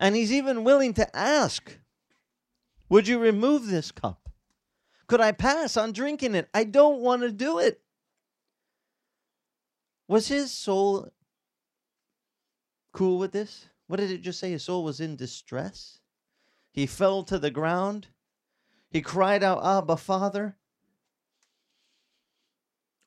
And 0.00 0.14
he's 0.14 0.32
even 0.32 0.64
willing 0.64 0.94
to 0.94 1.16
ask, 1.16 1.78
Would 2.88 3.08
you 3.08 3.18
remove 3.18 3.66
this 3.66 3.90
cup? 3.90 4.28
Could 5.06 5.20
I 5.20 5.32
pass 5.32 5.76
on 5.76 5.92
drinking 5.92 6.34
it? 6.34 6.48
I 6.52 6.64
don't 6.64 7.00
want 7.00 7.22
to 7.22 7.32
do 7.32 7.58
it. 7.58 7.80
Was 10.06 10.28
his 10.28 10.52
soul 10.52 11.08
cool 12.98 13.18
with 13.18 13.30
this? 13.30 13.68
What 13.86 14.00
did 14.00 14.10
it 14.10 14.22
just 14.22 14.40
say? 14.40 14.50
His 14.50 14.64
soul 14.64 14.82
was 14.82 14.98
in 14.98 15.14
distress. 15.14 16.00
He 16.72 16.84
fell 16.84 17.22
to 17.22 17.38
the 17.38 17.50
ground. 17.50 18.08
He 18.90 19.02
cried 19.02 19.44
out, 19.44 19.64
Abba, 19.64 19.96
Father. 19.96 20.56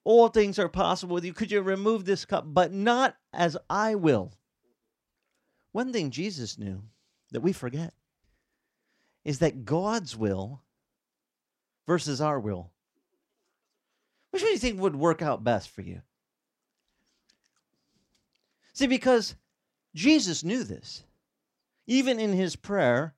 All 0.06 0.30
things 0.30 0.58
are 0.58 0.70
possible 0.70 1.14
with 1.14 1.26
you. 1.26 1.34
Could 1.34 1.52
you 1.52 1.62
remove 1.62 2.06
this 2.06 2.24
cup? 2.24 2.46
But 2.48 2.72
not 2.72 3.18
as 3.34 3.58
I 3.70 3.96
will. 3.96 4.32
One 5.74 5.92
thing 5.92 6.10
Jesus 6.10 6.58
knew 6.58 6.84
that 7.32 7.42
we 7.42 7.52
forget 7.52 7.94
is 9.26 9.40
that 9.40 9.66
God's 9.66 10.16
will 10.16 10.62
versus 11.86 12.22
our 12.22 12.40
will. 12.40 12.72
Which 14.30 14.42
one 14.42 14.52
do 14.52 14.54
you 14.54 14.60
think 14.60 14.80
would 14.80 14.96
work 14.96 15.22
out 15.22 15.44
best 15.44 15.70
for 15.70 15.82
you? 15.82 16.02
See, 18.72 18.88
because 18.88 19.36
Jesus 19.94 20.44
knew 20.44 20.64
this. 20.64 21.04
Even 21.88 22.20
in 22.20 22.34
his 22.34 22.56
prayer, 22.56 23.16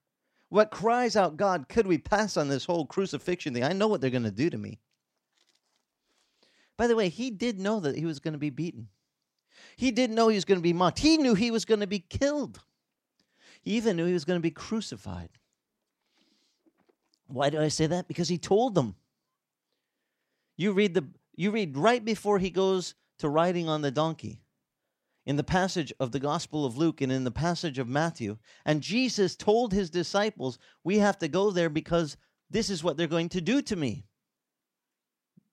what 0.49 0.71
cries 0.71 1.15
out, 1.15 1.37
God, 1.37 1.67
could 1.69 1.87
we 1.87 1.97
pass 1.97 2.37
on 2.37 2.47
this 2.47 2.65
whole 2.65 2.85
crucifixion 2.85 3.53
thing? 3.53 3.63
I 3.63 3.73
know 3.73 3.87
what 3.87 4.01
they're 4.01 4.09
going 4.09 4.23
to 4.23 4.31
do 4.31 4.49
to 4.49 4.57
me. 4.57 4.79
By 6.77 6.87
the 6.87 6.95
way, 6.95 7.09
he 7.09 7.29
did 7.29 7.59
know 7.59 7.79
that 7.79 7.97
he 7.97 8.05
was 8.05 8.19
going 8.19 8.33
to 8.33 8.39
be 8.39 8.49
beaten. 8.49 8.87
He 9.75 9.91
didn't 9.91 10.15
know 10.15 10.27
he 10.27 10.35
was 10.35 10.45
going 10.45 10.59
to 10.59 10.63
be 10.63 10.73
mocked. 10.73 10.99
He 10.99 11.17
knew 11.17 11.33
he 11.33 11.51
was 11.51 11.65
going 11.65 11.79
to 11.79 11.87
be 11.87 11.99
killed. 11.99 12.59
He 13.61 13.71
even 13.71 13.95
knew 13.95 14.05
he 14.05 14.13
was 14.13 14.25
going 14.25 14.37
to 14.37 14.43
be 14.43 14.51
crucified. 14.51 15.29
Why 17.27 17.49
do 17.49 17.61
I 17.61 17.69
say 17.69 17.87
that? 17.87 18.07
Because 18.07 18.29
he 18.29 18.37
told 18.37 18.75
them. 18.75 18.95
You 20.55 20.73
read 20.73 20.93
the 20.93 21.07
you 21.35 21.49
read 21.49 21.75
right 21.77 22.03
before 22.03 22.37
he 22.37 22.51
goes 22.51 22.93
to 23.17 23.27
riding 23.27 23.67
on 23.67 23.81
the 23.81 23.89
donkey 23.89 24.42
in 25.25 25.35
the 25.37 25.43
passage 25.43 25.93
of 25.99 26.11
the 26.11 26.19
Gospel 26.19 26.65
of 26.65 26.77
Luke 26.77 27.01
and 27.01 27.11
in 27.11 27.23
the 27.23 27.31
passage 27.31 27.79
of 27.79 27.87
Matthew. 27.87 28.37
And 28.65 28.81
Jesus 28.81 29.35
told 29.35 29.71
his 29.71 29.89
disciples, 29.89 30.59
We 30.83 30.99
have 30.99 31.17
to 31.19 31.27
go 31.27 31.51
there 31.51 31.69
because 31.69 32.17
this 32.49 32.69
is 32.69 32.83
what 32.83 32.97
they're 32.97 33.07
going 33.07 33.29
to 33.29 33.41
do 33.41 33.61
to 33.61 33.75
me. 33.75 34.05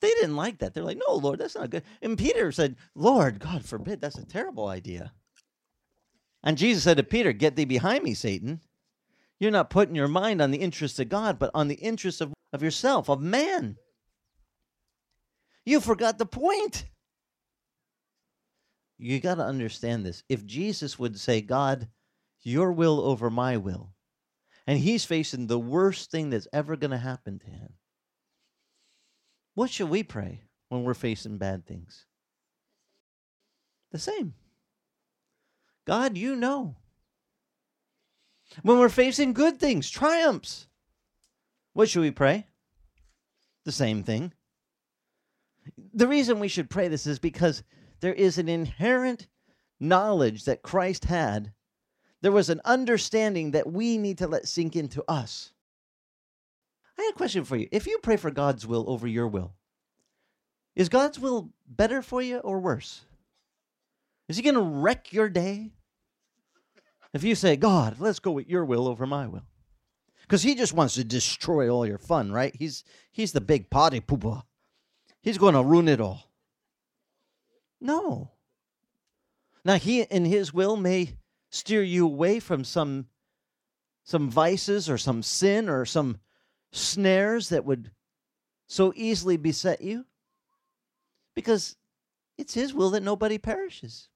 They 0.00 0.08
didn't 0.08 0.36
like 0.36 0.58
that. 0.58 0.74
They're 0.74 0.84
like, 0.84 1.00
No, 1.06 1.14
Lord, 1.14 1.38
that's 1.38 1.54
not 1.54 1.70
good. 1.70 1.84
And 2.02 2.18
Peter 2.18 2.50
said, 2.50 2.76
Lord, 2.94 3.38
God 3.38 3.64
forbid, 3.64 4.00
that's 4.00 4.18
a 4.18 4.26
terrible 4.26 4.66
idea. 4.66 5.12
And 6.42 6.58
Jesus 6.58 6.84
said 6.84 6.96
to 6.96 7.02
Peter, 7.02 7.32
Get 7.32 7.56
thee 7.56 7.64
behind 7.64 8.02
me, 8.02 8.14
Satan. 8.14 8.60
You're 9.38 9.50
not 9.50 9.70
putting 9.70 9.94
your 9.94 10.08
mind 10.08 10.42
on 10.42 10.50
the 10.50 10.58
interests 10.58 10.98
of 10.98 11.08
God, 11.08 11.38
but 11.38 11.50
on 11.54 11.68
the 11.68 11.76
interests 11.76 12.20
of, 12.20 12.34
of 12.52 12.62
yourself, 12.62 13.08
of 13.08 13.20
man. 13.20 13.76
You 15.64 15.80
forgot 15.80 16.18
the 16.18 16.26
point. 16.26 16.86
You 19.00 19.19
got 19.19 19.37
to 19.37 19.45
understand 19.45 20.04
this. 20.04 20.23
If 20.28 20.45
Jesus 20.45 20.99
would 20.99 21.19
say, 21.19 21.40
God, 21.40 21.88
your 22.42 22.71
will 22.71 23.00
over 23.00 23.30
my 23.30 23.57
will, 23.57 23.95
and 24.66 24.78
he's 24.78 25.07
facing 25.07 25.47
the 25.47 25.59
worst 25.59 26.11
thing 26.11 26.28
that's 26.28 26.47
ever 26.52 26.76
going 26.76 26.90
to 26.90 26.99
happen 26.99 27.38
to 27.38 27.47
him, 27.47 27.73
what 29.54 29.71
should 29.71 29.88
we 29.88 30.02
pray 30.02 30.42
when 30.69 30.85
we're 30.85 30.92
facing 30.92 31.38
bad 31.38 31.66
things? 31.66 32.04
The 33.90 33.99
same. 33.99 34.35
God, 35.87 36.19
you 36.19 36.37
know. 36.37 36.76
When 38.62 38.78
we're 38.78 38.90
facing 38.90 39.33
good 39.33 39.59
things, 39.59 39.88
triumphs, 39.88 40.69
what 41.73 41.88
should 41.88 42.02
we 42.02 42.11
pray? 42.11 42.47
The 43.64 43.73
same 43.73 44.02
thing. 44.02 44.35
The 45.95 46.07
reason 46.07 46.38
we 46.38 46.49
should 46.49 46.69
pray 46.69 46.88
this 46.88 47.07
is 47.07 47.19
because 47.19 47.62
there 48.00 48.14
is 48.14 48.38
an 48.38 48.49
inherent 48.49 49.26
knowledge 49.78 50.45
that 50.45 50.62
Christ 50.62 51.04
had. 51.04 51.52
There 52.23 52.33
was 52.33 52.50
an 52.50 52.61
understanding 52.64 53.52
that 53.52 53.71
we 53.71 53.99
need 53.99 54.19
to 54.19 54.26
let 54.26 54.49
sink 54.49 54.76
into 54.76 55.02
us. 55.09 55.52
I 56.99 57.02
had 57.02 57.14
a 57.14 57.16
question 57.16 57.45
for 57.45 57.57
you. 57.57 57.69
If 57.73 57.87
you 57.87 57.99
pray 58.02 58.16
for 58.16 58.30
God's 58.30 58.66
will 58.66 58.85
over 58.88 59.07
your 59.07 59.26
will, 59.26 59.54
is 60.76 60.88
God's 60.88 61.19
will 61.19 61.50
better 61.66 62.02
for 62.02 62.21
you 62.21 62.38
or 62.38 62.61
worse? 62.61 63.00
Is 64.28 64.37
he 64.37 64.42
going 64.42 64.54
to 64.54 64.61
wreck 64.61 65.12
your 65.12 65.28
day? 65.28 65.73
If 67.12 67.25
you 67.25 67.35
say, 67.35 67.57
God, 67.57 67.97
let's 67.99 68.21
go 68.21 68.30
with 68.30 68.49
your 68.49 68.64
will 68.64 68.87
over 68.87 69.07
my 69.07 69.26
will. 69.26 69.47
Because 70.23 70.42
he 70.42 70.54
just 70.54 70.73
wants 70.73 70.95
to 70.95 71.02
destroy 71.02 71.69
all 71.69 71.85
your 71.85 71.99
fun, 71.99 72.30
right? 72.30 72.54
He's 72.57 72.85
he's 73.11 73.33
the 73.33 73.40
big 73.40 73.69
potty 73.69 74.00
pooper. 74.00 74.45
He's 75.23 75.38
going 75.38 75.54
to 75.54 75.64
ruin 75.64 75.88
it 75.88 76.00
all. 76.00 76.29
No. 77.80 78.32
Now 79.64 79.75
he 79.75 80.02
in 80.02 80.25
his 80.25 80.52
will 80.52 80.76
may 80.76 81.16
steer 81.50 81.82
you 81.82 82.06
away 82.06 82.40
from 82.40 82.64
some 82.64 83.06
some 84.04 84.30
vices 84.30 84.88
or 84.88 84.99
some 84.99 85.22
sin 85.22 85.68
or 85.68 85.84
some 85.84 86.18
snares 86.72 87.50
that 87.50 87.64
would 87.64 87.90
so 88.66 88.92
easily 88.96 89.37
beset 89.37 89.80
you 89.80 90.06
because 91.34 91.76
it's 92.38 92.54
his 92.54 92.72
will 92.72 92.90
that 92.90 93.02
nobody 93.02 93.38
perishes. 93.38 94.08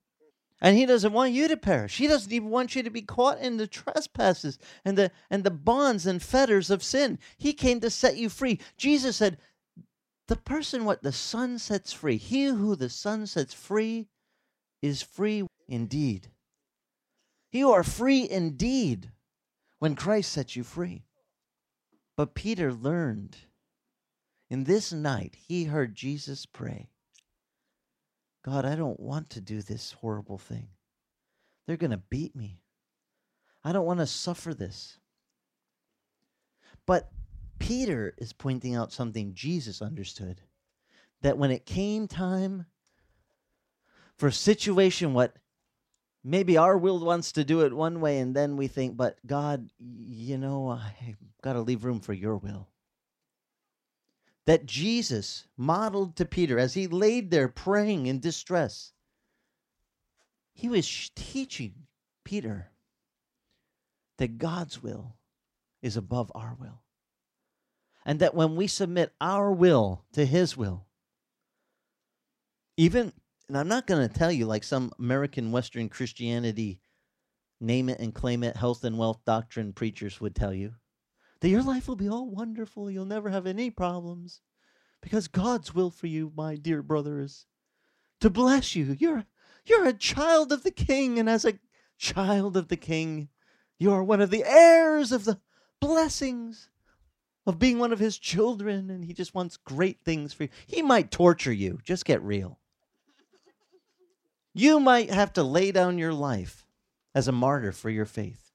And 0.60 0.76
he 0.76 0.86
doesn't 0.86 1.12
want 1.12 1.32
you 1.32 1.48
to 1.48 1.56
perish. 1.56 1.98
He 1.98 2.06
doesn't 2.06 2.32
even 2.32 2.48
want 2.48 2.74
you 2.74 2.82
to 2.82 2.90
be 2.90 3.02
caught 3.02 3.38
in 3.40 3.56
the 3.56 3.66
trespasses 3.66 4.58
and 4.84 4.96
the 4.96 5.10
and 5.28 5.44
the 5.44 5.50
bonds 5.50 6.06
and 6.06 6.22
fetters 6.22 6.70
of 6.70 6.82
sin. 6.82 7.18
He 7.36 7.52
came 7.52 7.80
to 7.80 7.90
set 7.90 8.16
you 8.16 8.28
free. 8.28 8.60
Jesus 8.76 9.16
said, 9.16 9.36
the 10.28 10.36
person 10.36 10.84
what 10.84 11.02
the 11.02 11.12
son 11.12 11.58
sets 11.58 11.92
free, 11.92 12.16
he 12.16 12.46
who 12.46 12.76
the 12.76 12.88
son 12.88 13.26
sets 13.26 13.52
free 13.52 14.08
is 14.80 15.02
free 15.02 15.46
indeed. 15.68 16.28
You 17.52 17.72
are 17.72 17.84
free 17.84 18.28
indeed 18.28 19.10
when 19.78 19.94
Christ 19.94 20.32
sets 20.32 20.56
you 20.56 20.64
free. 20.64 21.04
But 22.16 22.34
Peter 22.34 22.72
learned 22.72 23.36
in 24.50 24.64
this 24.64 24.92
night, 24.92 25.36
he 25.48 25.64
heard 25.64 25.94
Jesus 25.94 26.46
pray 26.46 26.88
God, 28.44 28.66
I 28.66 28.76
don't 28.76 29.00
want 29.00 29.30
to 29.30 29.40
do 29.40 29.62
this 29.62 29.92
horrible 29.92 30.36
thing. 30.36 30.68
They're 31.66 31.78
going 31.78 31.92
to 31.92 31.96
beat 31.96 32.36
me. 32.36 32.60
I 33.64 33.72
don't 33.72 33.86
want 33.86 34.00
to 34.00 34.06
suffer 34.06 34.52
this. 34.52 34.98
But 36.86 37.10
Peter 37.58 38.14
is 38.18 38.32
pointing 38.32 38.74
out 38.74 38.92
something 38.92 39.34
Jesus 39.34 39.82
understood 39.82 40.40
that 41.22 41.38
when 41.38 41.50
it 41.50 41.66
came 41.66 42.08
time 42.08 42.66
for 44.16 44.28
a 44.28 44.32
situation, 44.32 45.14
what 45.14 45.36
maybe 46.22 46.56
our 46.56 46.76
will 46.78 46.98
wants 47.04 47.32
to 47.32 47.44
do 47.44 47.62
it 47.62 47.72
one 47.72 48.00
way, 48.00 48.18
and 48.18 48.34
then 48.36 48.56
we 48.56 48.68
think, 48.68 48.96
but 48.96 49.18
God, 49.26 49.68
you 49.78 50.38
know, 50.38 50.68
I've 50.68 51.16
got 51.42 51.54
to 51.54 51.60
leave 51.60 51.84
room 51.84 52.00
for 52.00 52.12
your 52.12 52.36
will. 52.36 52.68
that 54.46 54.66
Jesus 54.66 55.46
modeled 55.56 56.16
to 56.16 56.24
Peter 56.24 56.58
as 56.58 56.74
he 56.74 56.86
laid 56.86 57.30
there 57.30 57.48
praying 57.48 58.06
in 58.06 58.20
distress. 58.20 58.92
He 60.52 60.68
was 60.68 61.10
teaching 61.16 61.74
Peter 62.24 62.70
that 64.18 64.38
God's 64.38 64.82
will 64.82 65.16
is 65.82 65.96
above 65.96 66.30
our 66.34 66.56
will. 66.60 66.83
And 68.04 68.20
that 68.20 68.34
when 68.34 68.56
we 68.56 68.66
submit 68.66 69.14
our 69.20 69.50
will 69.50 70.04
to 70.12 70.26
his 70.26 70.56
will, 70.56 70.86
even, 72.76 73.12
and 73.48 73.56
I'm 73.56 73.68
not 73.68 73.86
going 73.86 74.06
to 74.06 74.12
tell 74.12 74.32
you 74.32 74.46
like 74.46 74.64
some 74.64 74.92
American 74.98 75.52
Western 75.52 75.88
Christianity 75.88 76.80
name 77.60 77.88
it 77.88 78.00
and 78.00 78.14
claim 78.14 78.42
it 78.42 78.56
health 78.56 78.84
and 78.84 78.98
wealth 78.98 79.20
doctrine 79.24 79.72
preachers 79.72 80.20
would 80.20 80.34
tell 80.34 80.52
you 80.52 80.74
that 81.40 81.48
your 81.48 81.62
life 81.62 81.88
will 81.88 81.96
be 81.96 82.08
all 82.08 82.28
wonderful. 82.28 82.90
You'll 82.90 83.04
never 83.04 83.30
have 83.30 83.46
any 83.46 83.70
problems 83.70 84.40
because 85.00 85.28
God's 85.28 85.74
will 85.74 85.90
for 85.90 86.06
you, 86.06 86.32
my 86.34 86.56
dear 86.56 86.82
brother, 86.82 87.20
is 87.20 87.46
to 88.20 88.30
bless 88.30 88.74
you. 88.74 88.96
You're, 88.98 89.24
you're 89.66 89.86
a 89.86 89.92
child 89.92 90.52
of 90.52 90.62
the 90.62 90.70
king, 90.70 91.18
and 91.18 91.28
as 91.28 91.44
a 91.44 91.58
child 91.98 92.56
of 92.56 92.68
the 92.68 92.76
king, 92.76 93.28
you 93.78 93.92
are 93.92 94.02
one 94.02 94.22
of 94.22 94.30
the 94.30 94.44
heirs 94.44 95.12
of 95.12 95.24
the 95.24 95.40
blessings 95.80 96.70
of 97.46 97.58
being 97.58 97.78
one 97.78 97.92
of 97.92 97.98
his 97.98 98.18
children, 98.18 98.90
and 98.90 99.04
he 99.04 99.12
just 99.12 99.34
wants 99.34 99.56
great 99.56 100.00
things 100.04 100.32
for 100.32 100.44
you. 100.44 100.48
He 100.66 100.82
might 100.82 101.10
torture 101.10 101.52
you. 101.52 101.78
Just 101.84 102.04
get 102.04 102.22
real. 102.22 102.58
You 104.54 104.80
might 104.80 105.10
have 105.10 105.32
to 105.34 105.42
lay 105.42 105.72
down 105.72 105.98
your 105.98 106.12
life 106.12 106.66
as 107.14 107.28
a 107.28 107.32
martyr 107.32 107.72
for 107.72 107.90
your 107.90 108.06
faith. 108.06 108.52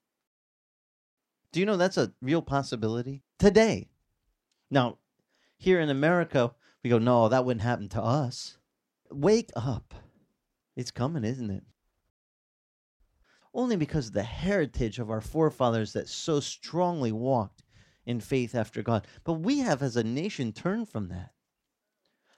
Do 1.51 1.59
you 1.59 1.65
know 1.65 1.77
that's 1.77 1.97
a 1.97 2.13
real 2.21 2.41
possibility 2.41 3.23
today? 3.37 3.89
Now, 4.71 4.97
here 5.57 5.79
in 5.79 5.89
America, 5.89 6.53
we 6.83 6.89
go, 6.89 6.99
no, 6.99 7.27
that 7.29 7.43
wouldn't 7.43 7.63
happen 7.63 7.89
to 7.89 8.01
us. 8.01 8.57
Wake 9.11 9.51
up. 9.55 9.93
It's 10.75 10.91
coming, 10.91 11.25
isn't 11.25 11.49
it? 11.49 11.63
Only 13.53 13.75
because 13.75 14.07
of 14.07 14.13
the 14.13 14.23
heritage 14.23 14.99
of 14.99 15.09
our 15.09 15.21
forefathers 15.21 15.93
that 15.93 16.07
so 16.07 16.39
strongly 16.39 17.11
walked 17.11 17.63
in 18.09 18.19
faith 18.19 18.55
after 18.55 18.81
God. 18.81 19.05
But 19.23 19.33
we 19.33 19.59
have, 19.59 19.83
as 19.83 19.95
a 19.95 20.03
nation, 20.03 20.51
turned 20.51 20.89
from 20.89 21.09
that. 21.09 21.29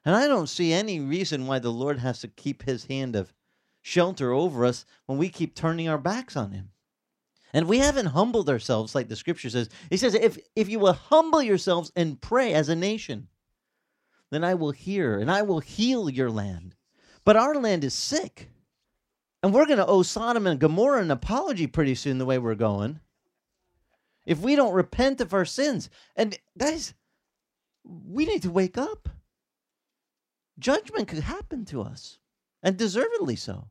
And 0.03 0.13
I 0.13 0.27
don't 0.27 0.49
see 0.49 0.73
any 0.73 0.99
reason 0.99 1.47
why 1.47 1.59
the 1.59 1.71
Lord 1.71 1.97
has 1.99 2.19
to 2.19 2.27
keep 2.27 2.63
his 2.63 2.85
hand 2.85 3.15
of 3.15 3.33
shelter 3.81 4.33
over 4.33 4.65
us 4.65 4.85
when 5.05 5.17
we 5.17 5.29
keep 5.29 5.55
turning 5.55 5.87
our 5.87 5.97
backs 5.97 6.35
on 6.35 6.51
him. 6.51 6.71
And 7.53 7.69
we 7.69 7.77
haven't 7.77 8.07
humbled 8.07 8.49
ourselves 8.49 8.93
like 8.93 9.07
the 9.07 9.15
scripture 9.15 9.49
says. 9.49 9.69
He 9.89 9.95
says, 9.95 10.13
if, 10.13 10.37
if 10.57 10.67
you 10.67 10.77
will 10.77 10.91
humble 10.91 11.41
yourselves 11.41 11.89
and 11.95 12.19
pray 12.19 12.53
as 12.53 12.67
a 12.67 12.75
nation, 12.75 13.29
then 14.29 14.43
I 14.43 14.55
will 14.55 14.71
hear 14.71 15.19
and 15.19 15.31
I 15.31 15.43
will 15.43 15.59
heal 15.59 16.09
your 16.09 16.29
land. 16.29 16.75
But 17.23 17.37
our 17.37 17.55
land 17.55 17.85
is 17.85 17.93
sick. 17.93 18.49
And 19.41 19.53
we're 19.53 19.65
going 19.65 19.77
to 19.77 19.87
owe 19.87 20.03
Sodom 20.03 20.47
and 20.47 20.59
Gomorrah 20.59 21.01
an 21.01 21.11
apology 21.11 21.65
pretty 21.65 21.95
soon, 21.95 22.17
the 22.17 22.25
way 22.25 22.37
we're 22.39 22.55
going. 22.55 22.99
If 24.25 24.39
we 24.39 24.55
don't 24.55 24.73
repent 24.73 25.21
of 25.21 25.33
our 25.33 25.45
sins. 25.45 25.89
And 26.15 26.37
guys, 26.57 26.93
we 27.83 28.25
need 28.25 28.43
to 28.43 28.51
wake 28.51 28.77
up. 28.77 29.09
Judgment 30.59 31.07
could 31.07 31.23
happen 31.23 31.65
to 31.65 31.81
us, 31.81 32.19
and 32.61 32.77
deservedly 32.77 33.35
so, 33.35 33.69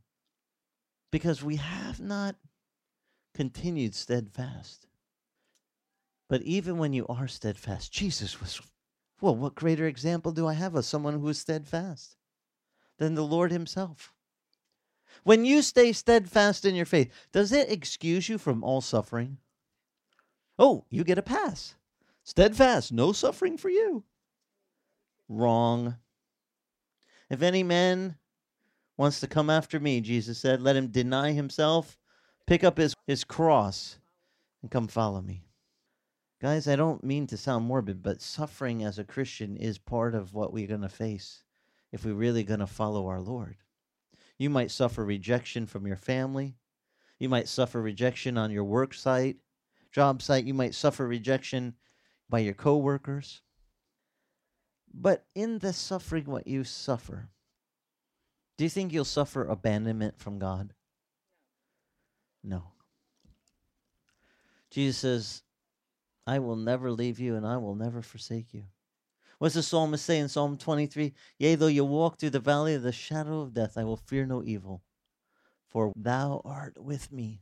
because 1.12 1.42
we 1.42 1.57
have 1.57 2.00
not 2.00 2.35
continued 3.35 3.95
steadfast. 3.95 4.87
But 6.28 6.42
even 6.42 6.78
when 6.78 6.92
you 6.92 7.07
are 7.07 7.28
steadfast, 7.28 7.92
Jesus 7.92 8.40
was, 8.40 8.61
well, 9.21 9.37
what 9.37 9.54
greater 9.54 9.87
example 9.87 10.33
do 10.33 10.49
I 10.49 10.54
have 10.54 10.75
of 10.75 10.85
someone 10.85 11.21
who 11.21 11.28
is 11.28 11.38
steadfast 11.38 12.16
than 12.98 13.14
the 13.14 13.22
Lord 13.22 13.53
Himself? 13.53 14.12
When 15.22 15.44
you 15.44 15.62
stay 15.62 15.92
steadfast 15.92 16.64
in 16.64 16.75
your 16.75 16.87
faith, 16.87 17.12
does 17.31 17.53
it 17.53 17.70
excuse 17.70 18.29
you 18.29 18.38
from 18.38 18.64
all 18.64 18.81
suffering? 18.81 19.38
Oh, 20.61 20.85
you 20.90 21.05
get 21.05 21.16
a 21.16 21.23
pass. 21.23 21.75
Steadfast, 22.23 22.92
no 22.92 23.12
suffering 23.12 23.57
for 23.57 23.70
you. 23.70 24.05
Wrong. 25.27 25.96
If 27.31 27.40
any 27.40 27.62
man 27.62 28.16
wants 28.99 29.20
to 29.20 29.27
come 29.27 29.49
after 29.49 29.81
me, 29.81 30.03
Jesus 30.03 30.38
said, 30.38 30.61
let 30.61 30.77
him 30.77 30.88
deny 30.88 31.33
himself, 31.33 31.96
pick 32.46 32.62
up 32.62 32.77
his, 32.77 32.94
his 33.07 33.25
cross, 33.25 33.99
and 34.61 34.70
come 34.70 34.87
follow 34.87 35.23
me. 35.23 35.44
Guys, 36.42 36.68
I 36.68 36.77
don't 36.77 37.03
mean 37.03 37.27
to 37.29 37.38
sound 37.38 37.64
morbid, 37.64 38.03
but 38.03 38.20
suffering 38.20 38.85
as 38.85 38.99
a 38.99 39.05
Christian 39.05 39.57
is 39.57 39.79
part 39.79 40.14
of 40.14 40.35
what 40.35 40.53
we're 40.53 40.66
going 40.66 40.83
to 40.83 40.90
face 40.90 41.42
if 41.90 42.05
we're 42.05 42.12
really 42.12 42.44
going 42.44 42.61
to 42.61 42.66
follow 42.66 43.07
our 43.07 43.20
Lord. 43.20 43.57
You 44.37 44.51
might 44.51 44.70
suffer 44.70 45.05
rejection 45.05 45.66
from 45.66 45.87
your 45.87 45.96
family. 45.96 46.57
You 47.18 47.31
might 47.31 47.49
suffer 47.49 47.81
rejection 47.81 48.37
on 48.37 48.51
your 48.51 48.64
work 48.64 48.92
site, 48.92 49.37
job 49.92 50.22
site. 50.22 50.44
You 50.44 50.55
might 50.55 50.74
suffer 50.74 51.07
rejection 51.07 51.74
by 52.29 52.40
your 52.40 52.55
coworkers. 52.55 53.42
But 54.92 55.24
in 55.35 55.59
the 55.59 55.72
suffering, 55.72 56.24
what 56.24 56.46
you 56.46 56.64
suffer, 56.64 57.29
do 58.57 58.64
you 58.64 58.70
think 58.70 58.92
you'll 58.92 59.05
suffer 59.05 59.44
abandonment 59.44 60.18
from 60.18 60.38
God? 60.38 60.74
No. 62.42 62.72
Jesus 64.70 64.98
says, 64.98 65.42
I 66.26 66.38
will 66.38 66.57
never 66.57 66.90
leave 66.90 67.18
you 67.18 67.37
and 67.37 67.46
I 67.46 67.57
will 67.57 67.74
never 67.74 68.03
forsake 68.03 68.53
you. 68.53 68.64
What's 69.38 69.55
the 69.55 69.62
psalmist 69.62 70.05
say 70.05 70.18
in 70.18 70.29
Psalm 70.29 70.59
23? 70.59 71.14
Yea, 71.38 71.55
though 71.55 71.66
you 71.66 71.85
walk 71.85 72.18
through 72.18 72.31
the 72.31 72.40
valley 72.40 72.74
of 72.74 72.83
the 72.83 72.92
shadow 72.92 73.40
of 73.40 73.55
death, 73.55 73.79
I 73.79 73.85
will 73.85 73.96
fear 73.96 74.26
no 74.26 74.44
evil, 74.44 74.83
for 75.66 75.92
thou 75.96 76.42
art 76.44 76.76
with 76.79 77.11
me. 77.11 77.40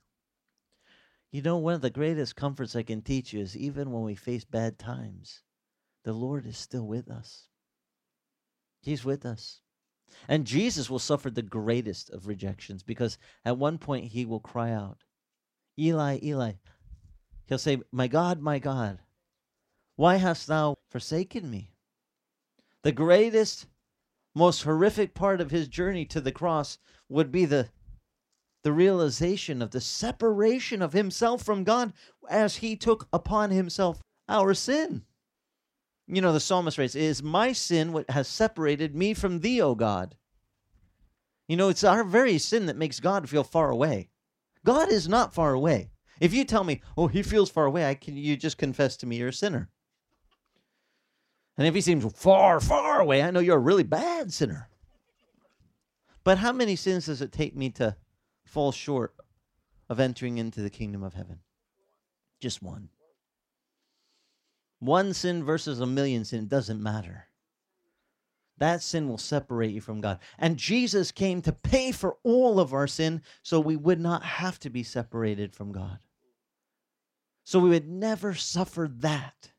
You 1.30 1.42
know, 1.42 1.58
one 1.58 1.74
of 1.74 1.82
the 1.82 1.90
greatest 1.90 2.36
comforts 2.36 2.74
I 2.74 2.82
can 2.82 3.02
teach 3.02 3.32
you 3.32 3.40
is 3.40 3.56
even 3.56 3.92
when 3.92 4.02
we 4.02 4.14
face 4.14 4.44
bad 4.44 4.78
times, 4.78 5.42
the 6.04 6.14
Lord 6.14 6.46
is 6.46 6.56
still 6.56 6.86
with 6.86 7.10
us. 7.10 7.48
He's 8.80 9.04
with 9.04 9.26
us. 9.26 9.60
And 10.26 10.46
Jesus 10.46 10.88
will 10.88 10.98
suffer 10.98 11.30
the 11.30 11.42
greatest 11.42 12.08
of 12.10 12.26
rejections 12.26 12.82
because 12.82 13.18
at 13.44 13.58
one 13.58 13.76
point 13.76 14.06
he 14.06 14.24
will 14.24 14.40
cry 14.40 14.70
out, 14.70 14.98
Eli, 15.78 16.18
Eli. 16.22 16.52
He'll 17.46 17.58
say, 17.58 17.82
My 17.92 18.08
God, 18.08 18.40
my 18.40 18.58
God, 18.58 19.00
why 19.96 20.16
hast 20.16 20.46
thou 20.46 20.76
forsaken 20.88 21.50
me? 21.50 21.72
The 22.82 22.92
greatest, 22.92 23.66
most 24.34 24.62
horrific 24.62 25.14
part 25.14 25.40
of 25.42 25.50
his 25.50 25.68
journey 25.68 26.06
to 26.06 26.20
the 26.20 26.32
cross 26.32 26.78
would 27.08 27.30
be 27.30 27.44
the, 27.44 27.68
the 28.68 28.72
realization 28.74 29.62
of 29.62 29.70
the 29.70 29.80
separation 29.80 30.82
of 30.82 30.92
himself 30.92 31.42
from 31.42 31.64
God 31.64 31.94
as 32.28 32.56
he 32.56 32.76
took 32.76 33.08
upon 33.14 33.50
himself 33.50 34.02
our 34.28 34.52
sin. 34.52 35.04
You 36.06 36.20
know, 36.20 36.34
the 36.34 36.38
psalmist 36.38 36.76
writes, 36.76 36.94
It 36.94 37.00
is 37.00 37.22
my 37.22 37.52
sin 37.52 37.94
what 37.94 38.10
has 38.10 38.28
separated 38.28 38.94
me 38.94 39.14
from 39.14 39.40
thee, 39.40 39.62
O 39.62 39.74
God. 39.74 40.16
You 41.48 41.56
know, 41.56 41.70
it's 41.70 41.82
our 41.82 42.04
very 42.04 42.36
sin 42.36 42.66
that 42.66 42.76
makes 42.76 43.00
God 43.00 43.26
feel 43.26 43.42
far 43.42 43.70
away. 43.70 44.10
God 44.66 44.92
is 44.92 45.08
not 45.08 45.32
far 45.32 45.54
away. 45.54 45.88
If 46.20 46.34
you 46.34 46.44
tell 46.44 46.62
me, 46.62 46.82
oh, 46.94 47.06
he 47.06 47.22
feels 47.22 47.48
far 47.48 47.64
away, 47.64 47.88
I 47.88 47.94
can 47.94 48.18
you 48.18 48.36
just 48.36 48.58
confess 48.58 48.98
to 48.98 49.06
me 49.06 49.16
you're 49.16 49.28
a 49.28 49.32
sinner. 49.32 49.70
And 51.56 51.66
if 51.66 51.74
he 51.74 51.80
seems 51.80 52.04
far, 52.12 52.60
far 52.60 53.00
away, 53.00 53.22
I 53.22 53.30
know 53.30 53.40
you're 53.40 53.56
a 53.56 53.58
really 53.58 53.82
bad 53.82 54.30
sinner. 54.30 54.68
But 56.22 56.36
how 56.36 56.52
many 56.52 56.76
sins 56.76 57.06
does 57.06 57.22
it 57.22 57.32
take 57.32 57.56
me 57.56 57.70
to 57.70 57.96
fall 58.48 58.72
short 58.72 59.14
of 59.88 60.00
entering 60.00 60.38
into 60.38 60.60
the 60.60 60.70
kingdom 60.70 61.02
of 61.02 61.14
heaven? 61.14 61.40
Just 62.40 62.62
one. 62.62 62.88
One 64.80 65.12
sin 65.12 65.44
versus 65.44 65.80
a 65.80 65.86
million 65.86 66.24
sin 66.24 66.46
doesn't 66.46 66.82
matter. 66.82 67.26
That 68.58 68.82
sin 68.82 69.08
will 69.08 69.18
separate 69.18 69.72
you 69.72 69.80
from 69.80 70.00
God. 70.00 70.18
And 70.38 70.56
Jesus 70.56 71.12
came 71.12 71.42
to 71.42 71.52
pay 71.52 71.92
for 71.92 72.16
all 72.24 72.58
of 72.58 72.72
our 72.72 72.86
sin 72.86 73.22
so 73.42 73.60
we 73.60 73.76
would 73.76 74.00
not 74.00 74.24
have 74.24 74.58
to 74.60 74.70
be 74.70 74.82
separated 74.82 75.54
from 75.54 75.72
God. 75.72 75.98
So 77.44 77.60
we 77.60 77.70
would 77.70 77.88
never 77.88 78.34
suffer 78.34 78.90
that. 78.98 79.52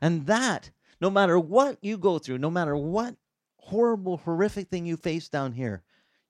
And 0.00 0.26
that, 0.26 0.70
no 1.00 1.08
matter 1.08 1.38
what 1.38 1.78
you 1.80 1.96
go 1.96 2.18
through, 2.18 2.38
no 2.38 2.50
matter 2.50 2.76
what 2.76 3.16
horrible, 3.58 4.18
horrific 4.18 4.68
thing 4.68 4.86
you 4.86 4.96
face 4.96 5.28
down 5.28 5.52
here, 5.52 5.82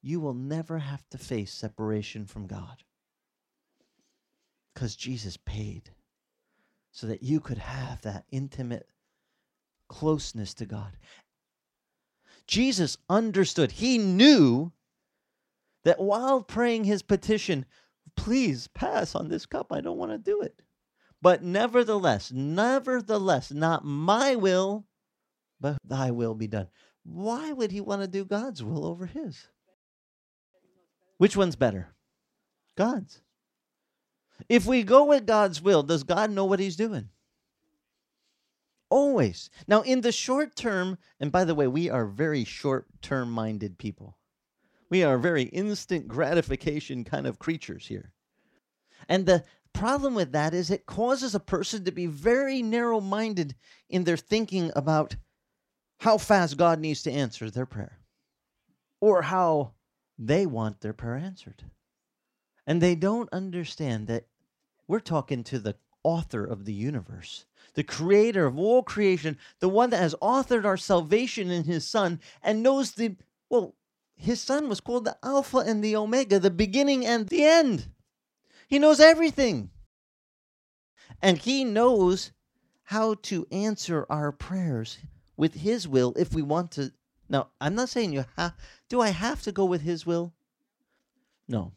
you 0.09 0.21
will 0.21 0.33
never 0.35 0.79
have 0.79 1.07
to 1.11 1.19
face 1.19 1.53
separation 1.53 2.25
from 2.25 2.47
God. 2.47 2.83
Because 4.73 4.97
Jesus 4.97 5.37
paid 5.37 5.91
so 6.93 7.07
that 7.09 7.23
you 7.23 7.41
could 7.41 7.59
have 7.59 8.01
that 8.01 8.25
intimate 8.31 8.89
closeness 9.89 10.55
to 10.55 10.65
God. 10.65 10.97
Jesus 12.47 12.97
understood, 13.11 13.71
he 13.71 13.99
knew 13.99 14.73
that 15.85 16.01
while 16.01 16.43
praying 16.43 16.85
his 16.85 17.03
petition, 17.03 17.67
please 18.17 18.67
pass 18.69 19.15
on 19.15 19.29
this 19.29 19.45
cup, 19.45 19.67
I 19.71 19.83
don't 19.83 19.99
want 19.99 20.13
to 20.13 20.19
do 20.19 20.41
it. 20.41 20.63
But 21.21 21.43
nevertheless, 21.43 22.33
nevertheless, 22.33 23.53
not 23.53 23.85
my 23.85 24.37
will, 24.37 24.87
but 25.61 25.77
thy 25.85 26.13
will 26.13 26.35
be 26.35 26.47
done. 26.47 26.69
Why 27.05 27.53
would 27.53 27.73
he 27.73 27.83
want 27.83 28.01
to 28.01 28.09
do 28.09 28.25
God's 28.25 28.65
will 28.65 28.87
over 28.87 29.05
his? 29.05 29.49
Which 31.19 31.37
one's 31.37 31.57
better? 31.57 31.89
God's. 32.77 33.21
If 34.49 34.67
we 34.67 34.83
go 34.85 35.05
with 35.05 35.27
God's 35.27 35.61
will, 35.61 35.83
does 35.83 36.05
God 36.05 36.31
know 36.31 36.45
what 36.45 36.61
he's 36.61 36.77
doing? 36.77 37.09
Always. 38.89 39.51
Now, 39.67 39.83
in 39.83 40.01
the 40.01 40.13
short 40.13 40.57
term, 40.57 40.97
and 41.21 41.31
by 41.31 41.45
the 41.45 41.55
way, 41.55 41.67
we 41.67 41.91
are 41.91 42.07
very 42.07 42.45
short 42.45 42.87
term 43.03 43.31
minded 43.31 43.79
people. 43.79 44.17
We 44.91 45.03
are 45.03 45.19
very 45.19 45.43
instant 45.43 46.09
gratification 46.09 47.05
kind 47.05 47.27
of 47.27 47.39
creatures 47.39 47.87
here. 47.87 48.13
And 49.09 49.27
the 49.27 49.45
problem 49.75 50.15
with 50.15 50.33
that 50.33 50.55
is 50.55 50.71
it 50.71 50.87
causes 50.87 51.35
a 51.35 51.41
person 51.41 51.85
to 51.85 51.93
be 51.93 52.07
very 52.07 52.63
narrow 52.63 53.01
minded 53.01 53.55
in 53.91 54.05
their 54.05 54.17
thinking 54.17 54.71
about 54.75 55.17
how 56.01 56.17
fast 56.17 56.57
God 56.57 56.79
needs 56.79 57.03
to 57.03 57.13
answer 57.13 57.51
their 57.51 57.67
prayer 57.67 57.99
or 59.01 59.23
how 59.23 59.73
they 60.19 60.47
want 60.47 60.81
their 60.81 60.93
prayer 60.93 61.17
answered. 61.17 61.65
And 62.67 62.81
they 62.81 62.95
don't 62.95 63.33
understand 63.33 64.09
that 64.09 64.27
we're 64.87 65.01
talking 65.01 65.45
to 65.45 65.59
the 65.59 65.77
author 66.03 66.45
of 66.45 66.65
the 66.65 66.73
universe, 66.73 67.47
the 67.75 67.83
creator 67.83 68.47
of 68.47 68.59
all 68.59 68.83
creation, 68.83 69.39
the 69.61 69.69
one 69.69 69.91
that 69.91 69.99
has 69.99 70.15
authored 70.23 70.65
our 70.65 70.77
salvation 70.77 71.51
in 71.51 71.65
his 71.65 71.87
son 71.87 72.21
and 72.43 72.63
knows 72.63 72.93
the, 72.93 73.17
well, 73.49 73.75
his 74.15 74.41
son 74.41 74.69
was 74.69 74.81
called 74.81 75.05
the 75.05 75.17
Alpha 75.23 75.59
and 75.59 75.83
the 75.83 75.97
Omega, 75.97 76.39
the 76.39 76.51
beginning 76.51 77.07
and 77.07 77.29
the 77.29 77.45
end. 77.45 77.89
He 78.69 78.79
knows 78.79 79.01
everything. 79.01 79.71
And 81.23 81.39
he 81.39 81.65
knows 81.65 82.33
how 82.85 83.15
to 83.23 83.47
answer 83.51 84.07
our 84.09 84.33
prayers 84.33 84.99
with 85.37 85.55
his 85.55 85.87
will 85.87 86.15
if 86.17 86.35
we 86.35 86.43
want 86.43 86.73
to. 86.73 86.93
Now, 87.29 87.49
I'm 87.61 87.75
not 87.75 87.91
saying 87.91 88.13
you 88.13 88.25
have, 88.37 88.55
do 88.89 89.01
I 89.01 89.11
have 89.11 89.43
to 89.43 89.53
go 89.53 89.65
with 89.65 89.83
his 89.83 90.07
will? 90.07 90.35
No, 91.47 91.73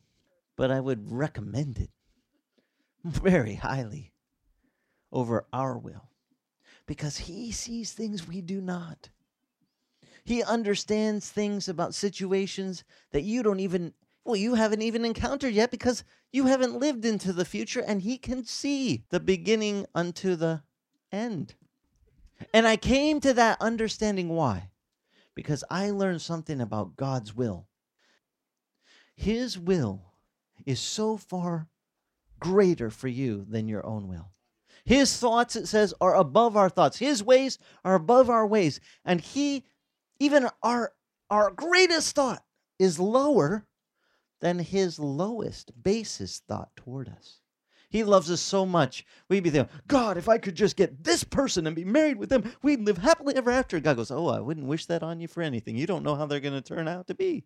but 0.55 0.71
I 0.71 0.79
would 0.79 1.11
recommend 1.11 1.77
it 1.77 1.89
very 3.03 3.55
highly 3.55 4.13
over 5.11 5.45
our 5.51 5.77
will 5.77 6.09
because 6.85 7.17
he 7.17 7.51
sees 7.51 7.93
things 7.93 8.27
we 8.27 8.41
do 8.41 8.61
not. 8.61 9.09
He 10.23 10.43
understands 10.43 11.29
things 11.29 11.67
about 11.67 11.95
situations 11.95 12.83
that 13.11 13.23
you 13.23 13.43
don't 13.43 13.59
even, 13.59 13.93
well, 14.23 14.35
you 14.35 14.55
haven't 14.55 14.81
even 14.81 15.03
encountered 15.03 15.53
yet 15.53 15.71
because 15.71 16.03
you 16.31 16.45
haven't 16.45 16.79
lived 16.79 17.05
into 17.05 17.33
the 17.33 17.45
future 17.45 17.81
and 17.81 18.01
he 18.01 18.17
can 18.17 18.45
see 18.45 19.03
the 19.09 19.19
beginning 19.19 19.85
unto 19.95 20.35
the 20.35 20.63
end. 21.11 21.55
And 22.53 22.67
I 22.67 22.77
came 22.77 23.19
to 23.21 23.33
that 23.33 23.57
understanding 23.59 24.29
why? 24.29 24.70
Because 25.35 25.63
I 25.69 25.91
learned 25.91 26.21
something 26.21 26.59
about 26.61 26.95
God's 26.95 27.35
will. 27.35 27.67
His 29.15 29.57
will 29.57 30.13
is 30.65 30.79
so 30.79 31.17
far 31.17 31.67
greater 32.39 32.89
for 32.89 33.07
you 33.07 33.45
than 33.47 33.67
your 33.67 33.85
own 33.85 34.07
will. 34.07 34.31
His 34.83 35.15
thoughts, 35.17 35.55
it 35.55 35.67
says, 35.67 35.93
are 36.01 36.15
above 36.15 36.57
our 36.57 36.69
thoughts. 36.69 36.97
His 36.97 37.23
ways 37.23 37.57
are 37.85 37.95
above 37.95 38.29
our 38.29 38.47
ways. 38.47 38.79
And 39.05 39.21
He, 39.21 39.63
even 40.19 40.49
our, 40.63 40.93
our 41.29 41.51
greatest 41.51 42.15
thought, 42.15 42.43
is 42.79 42.99
lower 42.99 43.67
than 44.39 44.57
His 44.59 44.97
lowest, 44.97 45.71
basest 45.81 46.45
thought 46.47 46.69
toward 46.75 47.09
us. 47.09 47.40
He 47.91 48.05
loves 48.05 48.31
us 48.31 48.39
so 48.39 48.65
much. 48.65 49.05
We'd 49.27 49.43
be 49.43 49.49
there, 49.49 49.67
God, 49.87 50.17
if 50.17 50.29
I 50.29 50.37
could 50.37 50.55
just 50.55 50.77
get 50.77 51.03
this 51.03 51.25
person 51.25 51.67
and 51.67 51.75
be 51.75 51.83
married 51.83 52.17
with 52.17 52.29
them, 52.29 52.49
we'd 52.61 52.79
live 52.79 52.97
happily 52.97 53.35
ever 53.35 53.51
after. 53.51 53.81
God 53.81 53.97
goes, 53.97 54.09
Oh, 54.09 54.29
I 54.29 54.39
wouldn't 54.39 54.65
wish 54.65 54.85
that 54.85 55.03
on 55.03 55.19
you 55.19 55.27
for 55.27 55.43
anything. 55.43 55.75
You 55.75 55.85
don't 55.85 56.03
know 56.03 56.15
how 56.15 56.25
they're 56.25 56.39
going 56.39 56.53
to 56.53 56.61
turn 56.61 56.87
out 56.87 57.07
to 57.07 57.13
be. 57.13 57.43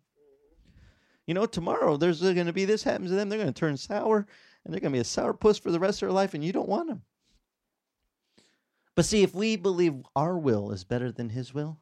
You 1.26 1.34
know, 1.34 1.48
tomorrow 1.48 1.98
there's 1.98 2.22
uh, 2.22 2.34
going 2.34 2.46
to 2.46 2.54
be 2.54 2.66
this 2.66 2.84
happens 2.84 3.10
to 3.10 3.16
them. 3.16 3.28
They're 3.28 3.40
going 3.40 3.52
to 3.52 3.60
turn 3.60 3.76
sour 3.76 4.28
and 4.64 4.72
they're 4.72 4.80
going 4.80 4.94
to 4.94 4.98
be 4.98 5.02
a 5.02 5.04
sourpuss 5.04 5.60
for 5.60 5.72
the 5.72 5.80
rest 5.80 5.98
of 5.98 6.08
their 6.08 6.14
life, 6.14 6.36
and 6.36 6.44
you 6.44 6.54
don't 6.54 6.70
want 6.70 6.90
them. 6.90 7.02
But 8.96 9.06
see, 9.06 9.24
if 9.24 9.34
we 9.34 9.56
believe 9.56 10.06
our 10.16 10.38
will 10.38 10.72
is 10.72 10.84
better 10.84 11.12
than 11.12 11.30
His 11.30 11.54
will, 11.54 11.80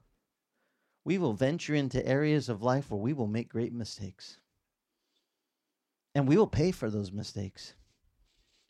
we 1.03 1.17
will 1.17 1.33
venture 1.33 1.75
into 1.75 2.05
areas 2.07 2.47
of 2.47 2.63
life 2.63 2.89
where 2.89 2.99
we 2.99 3.11
will 3.11 3.27
make 3.27 3.49
great 3.49 3.73
mistakes. 3.73 4.37
And 6.15 6.27
we 6.27 6.37
will 6.37 6.47
pay 6.47 6.71
for 6.71 6.89
those 6.89 7.11
mistakes 7.11 7.73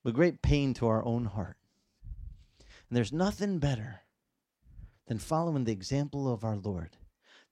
with 0.04 0.16
great 0.16 0.42
pain 0.42 0.74
to 0.76 0.88
our 0.88 1.04
own 1.06 1.26
heart. 1.26 1.58
And 2.60 2.98
there's 2.98 3.14
nothing 3.14 3.60
better 3.60 4.02
than 5.08 5.20
following 5.20 5.64
the 5.64 5.72
example 5.72 6.32
of 6.32 6.44
our 6.44 6.58
Lord. 6.58 6.98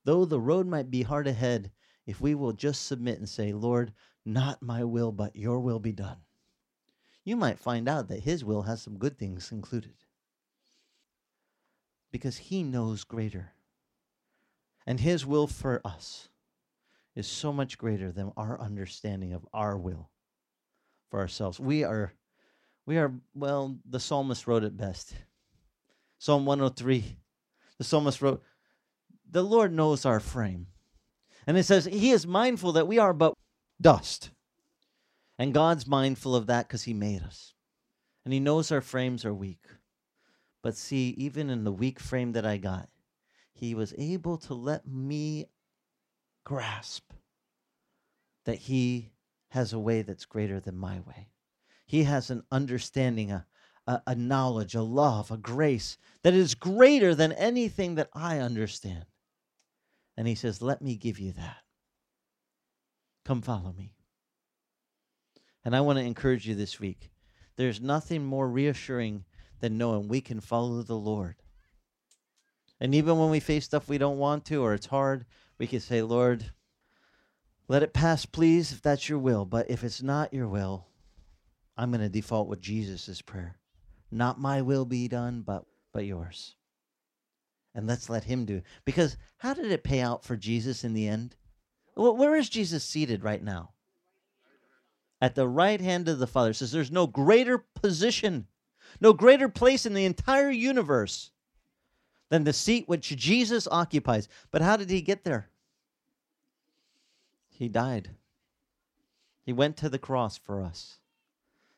Though 0.04 0.24
the 0.24 0.40
road 0.40 0.66
might 0.66 0.90
be 0.90 1.02
hard 1.02 1.26
ahead, 1.26 1.70
if 2.06 2.20
we 2.20 2.34
will 2.34 2.52
just 2.52 2.86
submit 2.86 3.18
and 3.18 3.28
say, 3.28 3.52
Lord, 3.52 3.92
not 4.24 4.62
my 4.62 4.84
will, 4.84 5.12
but 5.12 5.36
your 5.36 5.60
will 5.60 5.78
be 5.78 5.92
done, 5.92 6.18
you 7.24 7.36
might 7.36 7.58
find 7.58 7.88
out 7.88 8.08
that 8.08 8.24
his 8.24 8.44
will 8.44 8.62
has 8.62 8.82
some 8.82 8.98
good 8.98 9.18
things 9.18 9.52
included. 9.52 9.94
Because 12.10 12.36
he 12.36 12.62
knows 12.62 13.04
greater. 13.04 13.52
And 14.86 15.00
his 15.00 15.24
will 15.24 15.46
for 15.46 15.80
us 15.84 16.28
is 17.14 17.26
so 17.26 17.52
much 17.52 17.78
greater 17.78 18.10
than 18.10 18.32
our 18.36 18.60
understanding 18.60 19.32
of 19.32 19.46
our 19.52 19.76
will 19.76 20.10
for 21.10 21.20
ourselves. 21.20 21.60
We 21.60 21.84
are 21.84 22.12
we 22.86 22.98
are, 22.98 23.12
well, 23.34 23.78
the 23.88 24.00
psalmist 24.00 24.46
wrote 24.46 24.64
it 24.64 24.76
best. 24.76 25.14
Psalm 26.18 26.46
103, 26.46 27.16
the 27.78 27.84
psalmist 27.84 28.22
wrote, 28.22 28.42
The 29.30 29.42
Lord 29.42 29.72
knows 29.72 30.04
our 30.04 30.20
frame. 30.20 30.66
And 31.46 31.58
it 31.58 31.64
says, 31.64 31.84
He 31.84 32.10
is 32.10 32.26
mindful 32.26 32.72
that 32.72 32.86
we 32.86 32.98
are 32.98 33.12
but 33.12 33.34
dust. 33.80 34.30
And 35.38 35.54
God's 35.54 35.86
mindful 35.86 36.36
of 36.36 36.46
that 36.46 36.68
because 36.68 36.84
He 36.84 36.94
made 36.94 37.22
us. 37.22 37.54
And 38.24 38.32
He 38.32 38.40
knows 38.40 38.70
our 38.70 38.80
frames 38.80 39.24
are 39.24 39.34
weak. 39.34 39.64
But 40.62 40.76
see, 40.76 41.08
even 41.18 41.50
in 41.50 41.64
the 41.64 41.72
weak 41.72 41.98
frame 41.98 42.32
that 42.32 42.46
I 42.46 42.56
got, 42.56 42.88
He 43.52 43.74
was 43.74 43.94
able 43.98 44.38
to 44.38 44.54
let 44.54 44.86
me 44.86 45.46
grasp 46.44 47.12
that 48.44 48.58
He 48.58 49.10
has 49.48 49.72
a 49.72 49.78
way 49.78 50.02
that's 50.02 50.24
greater 50.24 50.60
than 50.60 50.76
my 50.76 51.00
way. 51.00 51.28
He 51.92 52.04
has 52.04 52.30
an 52.30 52.42
understanding, 52.50 53.30
a, 53.30 53.44
a, 53.86 54.00
a 54.06 54.14
knowledge, 54.14 54.74
a 54.74 54.80
love, 54.80 55.30
a 55.30 55.36
grace 55.36 55.98
that 56.22 56.32
is 56.32 56.54
greater 56.54 57.14
than 57.14 57.32
anything 57.32 57.96
that 57.96 58.08
I 58.14 58.38
understand. 58.38 59.04
And 60.16 60.26
he 60.26 60.34
says, 60.34 60.62
Let 60.62 60.80
me 60.80 60.96
give 60.96 61.18
you 61.18 61.32
that. 61.32 61.58
Come 63.26 63.42
follow 63.42 63.74
me. 63.76 63.92
And 65.66 65.76
I 65.76 65.82
want 65.82 65.98
to 65.98 66.04
encourage 66.04 66.48
you 66.48 66.54
this 66.54 66.80
week. 66.80 67.10
There's 67.56 67.78
nothing 67.78 68.24
more 68.24 68.48
reassuring 68.48 69.26
than 69.60 69.76
knowing 69.76 70.08
we 70.08 70.22
can 70.22 70.40
follow 70.40 70.80
the 70.80 70.96
Lord. 70.96 71.36
And 72.80 72.94
even 72.94 73.18
when 73.18 73.28
we 73.28 73.38
face 73.38 73.66
stuff 73.66 73.90
we 73.90 73.98
don't 73.98 74.16
want 74.16 74.46
to 74.46 74.62
or 74.62 74.72
it's 74.72 74.86
hard, 74.86 75.26
we 75.58 75.66
can 75.66 75.80
say, 75.80 76.00
Lord, 76.00 76.52
let 77.68 77.82
it 77.82 77.92
pass, 77.92 78.24
please, 78.24 78.72
if 78.72 78.80
that's 78.80 79.10
your 79.10 79.18
will. 79.18 79.44
But 79.44 79.70
if 79.70 79.84
it's 79.84 80.02
not 80.02 80.32
your 80.32 80.48
will, 80.48 80.86
I'm 81.76 81.90
going 81.90 82.00
to 82.00 82.08
default 82.08 82.48
with 82.48 82.60
Jesus' 82.60 83.22
prayer. 83.22 83.56
Not 84.10 84.40
my 84.40 84.60
will 84.62 84.84
be 84.84 85.08
done, 85.08 85.42
but 85.42 85.64
but 85.92 86.06
yours. 86.06 86.56
And 87.74 87.86
let's 87.86 88.10
let 88.10 88.24
him 88.24 88.44
do 88.44 88.56
it. 88.56 88.64
Because 88.84 89.16
how 89.38 89.54
did 89.54 89.70
it 89.70 89.84
pay 89.84 90.00
out 90.00 90.24
for 90.24 90.36
Jesus 90.36 90.84
in 90.84 90.92
the 90.92 91.08
end? 91.08 91.36
Well, 91.96 92.16
where 92.16 92.36
is 92.36 92.48
Jesus 92.48 92.84
seated 92.84 93.22
right 93.22 93.42
now? 93.42 93.70
At 95.20 95.34
the 95.34 95.48
right 95.48 95.80
hand 95.80 96.08
of 96.08 96.18
the 96.18 96.26
Father. 96.26 96.50
It 96.50 96.54
says 96.54 96.72
there's 96.72 96.90
no 96.90 97.06
greater 97.06 97.58
position, 97.58 98.46
no 99.00 99.12
greater 99.12 99.48
place 99.48 99.86
in 99.86 99.94
the 99.94 100.04
entire 100.04 100.50
universe 100.50 101.30
than 102.28 102.44
the 102.44 102.52
seat 102.52 102.88
which 102.88 103.16
Jesus 103.16 103.68
occupies. 103.70 104.28
But 104.50 104.62
how 104.62 104.76
did 104.76 104.90
he 104.90 105.00
get 105.00 105.24
there? 105.24 105.48
He 107.48 107.68
died. 107.68 108.10
He 109.44 109.52
went 109.52 109.76
to 109.78 109.88
the 109.88 109.98
cross 109.98 110.36
for 110.36 110.62
us 110.62 110.98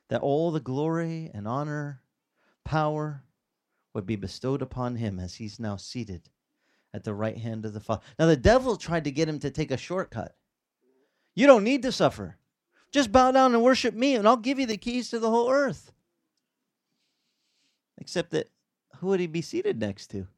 that 0.08 0.20
all 0.20 0.50
the 0.50 0.60
glory 0.60 1.30
and 1.32 1.48
honor, 1.48 2.02
power 2.64 3.22
would 3.94 4.06
be 4.06 4.16
bestowed 4.16 4.62
upon 4.62 4.96
him 4.96 5.18
as 5.18 5.36
he's 5.36 5.60
now 5.60 5.76
seated 5.76 6.28
at 6.92 7.04
the 7.04 7.14
right 7.14 7.38
hand 7.38 7.64
of 7.64 7.72
the 7.72 7.80
Father. 7.80 8.02
Now, 8.18 8.26
the 8.26 8.36
devil 8.36 8.76
tried 8.76 9.04
to 9.04 9.10
get 9.10 9.28
him 9.28 9.38
to 9.40 9.50
take 9.50 9.70
a 9.70 9.76
shortcut. 9.76 10.36
You 11.34 11.46
don't 11.46 11.64
need 11.64 11.82
to 11.82 11.92
suffer. 11.92 12.36
Just 12.92 13.10
bow 13.10 13.32
down 13.32 13.54
and 13.54 13.62
worship 13.62 13.94
me, 13.94 14.14
and 14.14 14.28
I'll 14.28 14.36
give 14.36 14.60
you 14.60 14.66
the 14.66 14.76
keys 14.76 15.10
to 15.10 15.18
the 15.18 15.30
whole 15.30 15.50
earth. 15.50 15.92
Except 17.98 18.30
that 18.30 18.50
who 18.96 19.08
would 19.08 19.20
he 19.20 19.26
be 19.26 19.42
seated 19.42 19.80
next 19.80 20.08
to? 20.08 20.28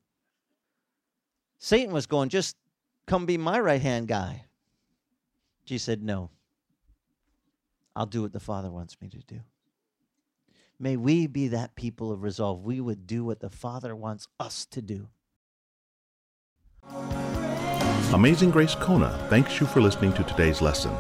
Satan 1.59 1.93
was 1.93 2.07
going, 2.07 2.29
just 2.29 2.57
come 3.07 3.27
be 3.27 3.37
my 3.37 3.61
right 3.61 3.81
hand 3.81 4.09
guy. 4.09 4.45
Jesus 5.65 5.85
said, 5.85 6.03
No. 6.03 6.31
I'll 7.95 8.07
do 8.07 8.23
what 8.23 8.33
the 8.33 8.41
Father 8.41 8.71
wants 8.71 8.97
me 9.01 9.09
to 9.09 9.19
do. 9.19 9.41
May 10.79 10.97
we 10.97 11.27
be 11.27 11.49
that 11.49 11.75
people 11.75 12.13
of 12.13 12.23
resolve. 12.23 12.63
We 12.63 12.83
would 12.83 13.07
do 13.07 13.25
what 13.25 13.41
the 13.41 13.49
Father 13.49 13.97
wants 13.97 14.29
us 14.39 14.67
to 14.67 14.83
do. 14.83 15.09
Amazing 18.13 18.51
Grace 18.51 18.75
Kona 18.75 19.19
thanks 19.31 19.59
you 19.59 19.67
for 19.67 19.81
listening 19.81 20.13
to 20.13 20.23
today's 20.25 20.61
lesson. 20.61 20.95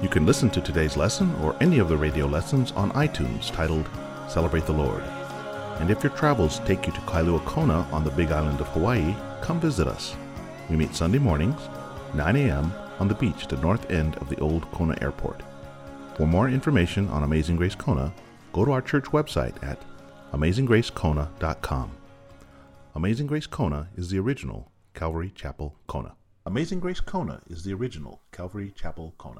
You 0.00 0.08
can 0.08 0.24
listen 0.24 0.48
to 0.50 0.60
today's 0.60 0.96
lesson 0.96 1.34
or 1.42 1.56
any 1.60 1.78
of 1.78 1.88
the 1.88 1.96
radio 1.96 2.26
lessons 2.26 2.70
on 2.72 2.92
iTunes 2.92 3.52
titled 3.52 3.88
Celebrate 4.28 4.64
the 4.64 4.72
Lord. 4.72 5.02
And 5.80 5.90
if 5.90 6.04
your 6.04 6.12
travels 6.12 6.60
take 6.60 6.86
you 6.86 6.92
to 6.92 7.00
Kailua 7.00 7.44
Kona 7.44 7.86
on 7.90 8.04
the 8.04 8.10
big 8.12 8.30
island 8.30 8.60
of 8.60 8.68
Hawaii, 8.68 9.14
come 9.40 9.60
visit 9.60 9.88
us. 9.88 10.14
We 10.68 10.76
meet 10.76 10.94
Sunday 10.94 11.18
mornings, 11.18 11.60
9 12.14 12.36
a.m., 12.36 12.72
on 13.00 13.08
the 13.08 13.14
beach 13.14 13.42
at 13.42 13.48
the 13.48 13.56
north 13.56 13.90
end 13.90 14.16
of 14.16 14.28
the 14.28 14.38
old 14.40 14.70
Kona 14.70 14.96
Airport. 15.00 15.42
For 16.16 16.26
more 16.26 16.48
information 16.48 17.08
on 17.08 17.24
Amazing 17.24 17.56
Grace 17.56 17.74
Kona, 17.74 18.12
go 18.52 18.64
to 18.64 18.72
our 18.72 18.82
church 18.82 19.04
website 19.06 19.62
at 19.62 19.80
amazinggracekona.com. 20.32 21.90
Amazing 22.94 23.26
Grace 23.26 23.46
Kona 23.46 23.88
is 23.96 24.10
the 24.10 24.18
original 24.18 24.70
Calvary 24.94 25.30
Chapel 25.34 25.76
Kona. 25.86 26.14
Amazing 26.46 26.80
Grace 26.80 27.00
Kona 27.00 27.40
is 27.48 27.62
the 27.62 27.72
original 27.72 28.20
Calvary 28.32 28.72
Chapel 28.74 29.14
Kona. 29.18 29.38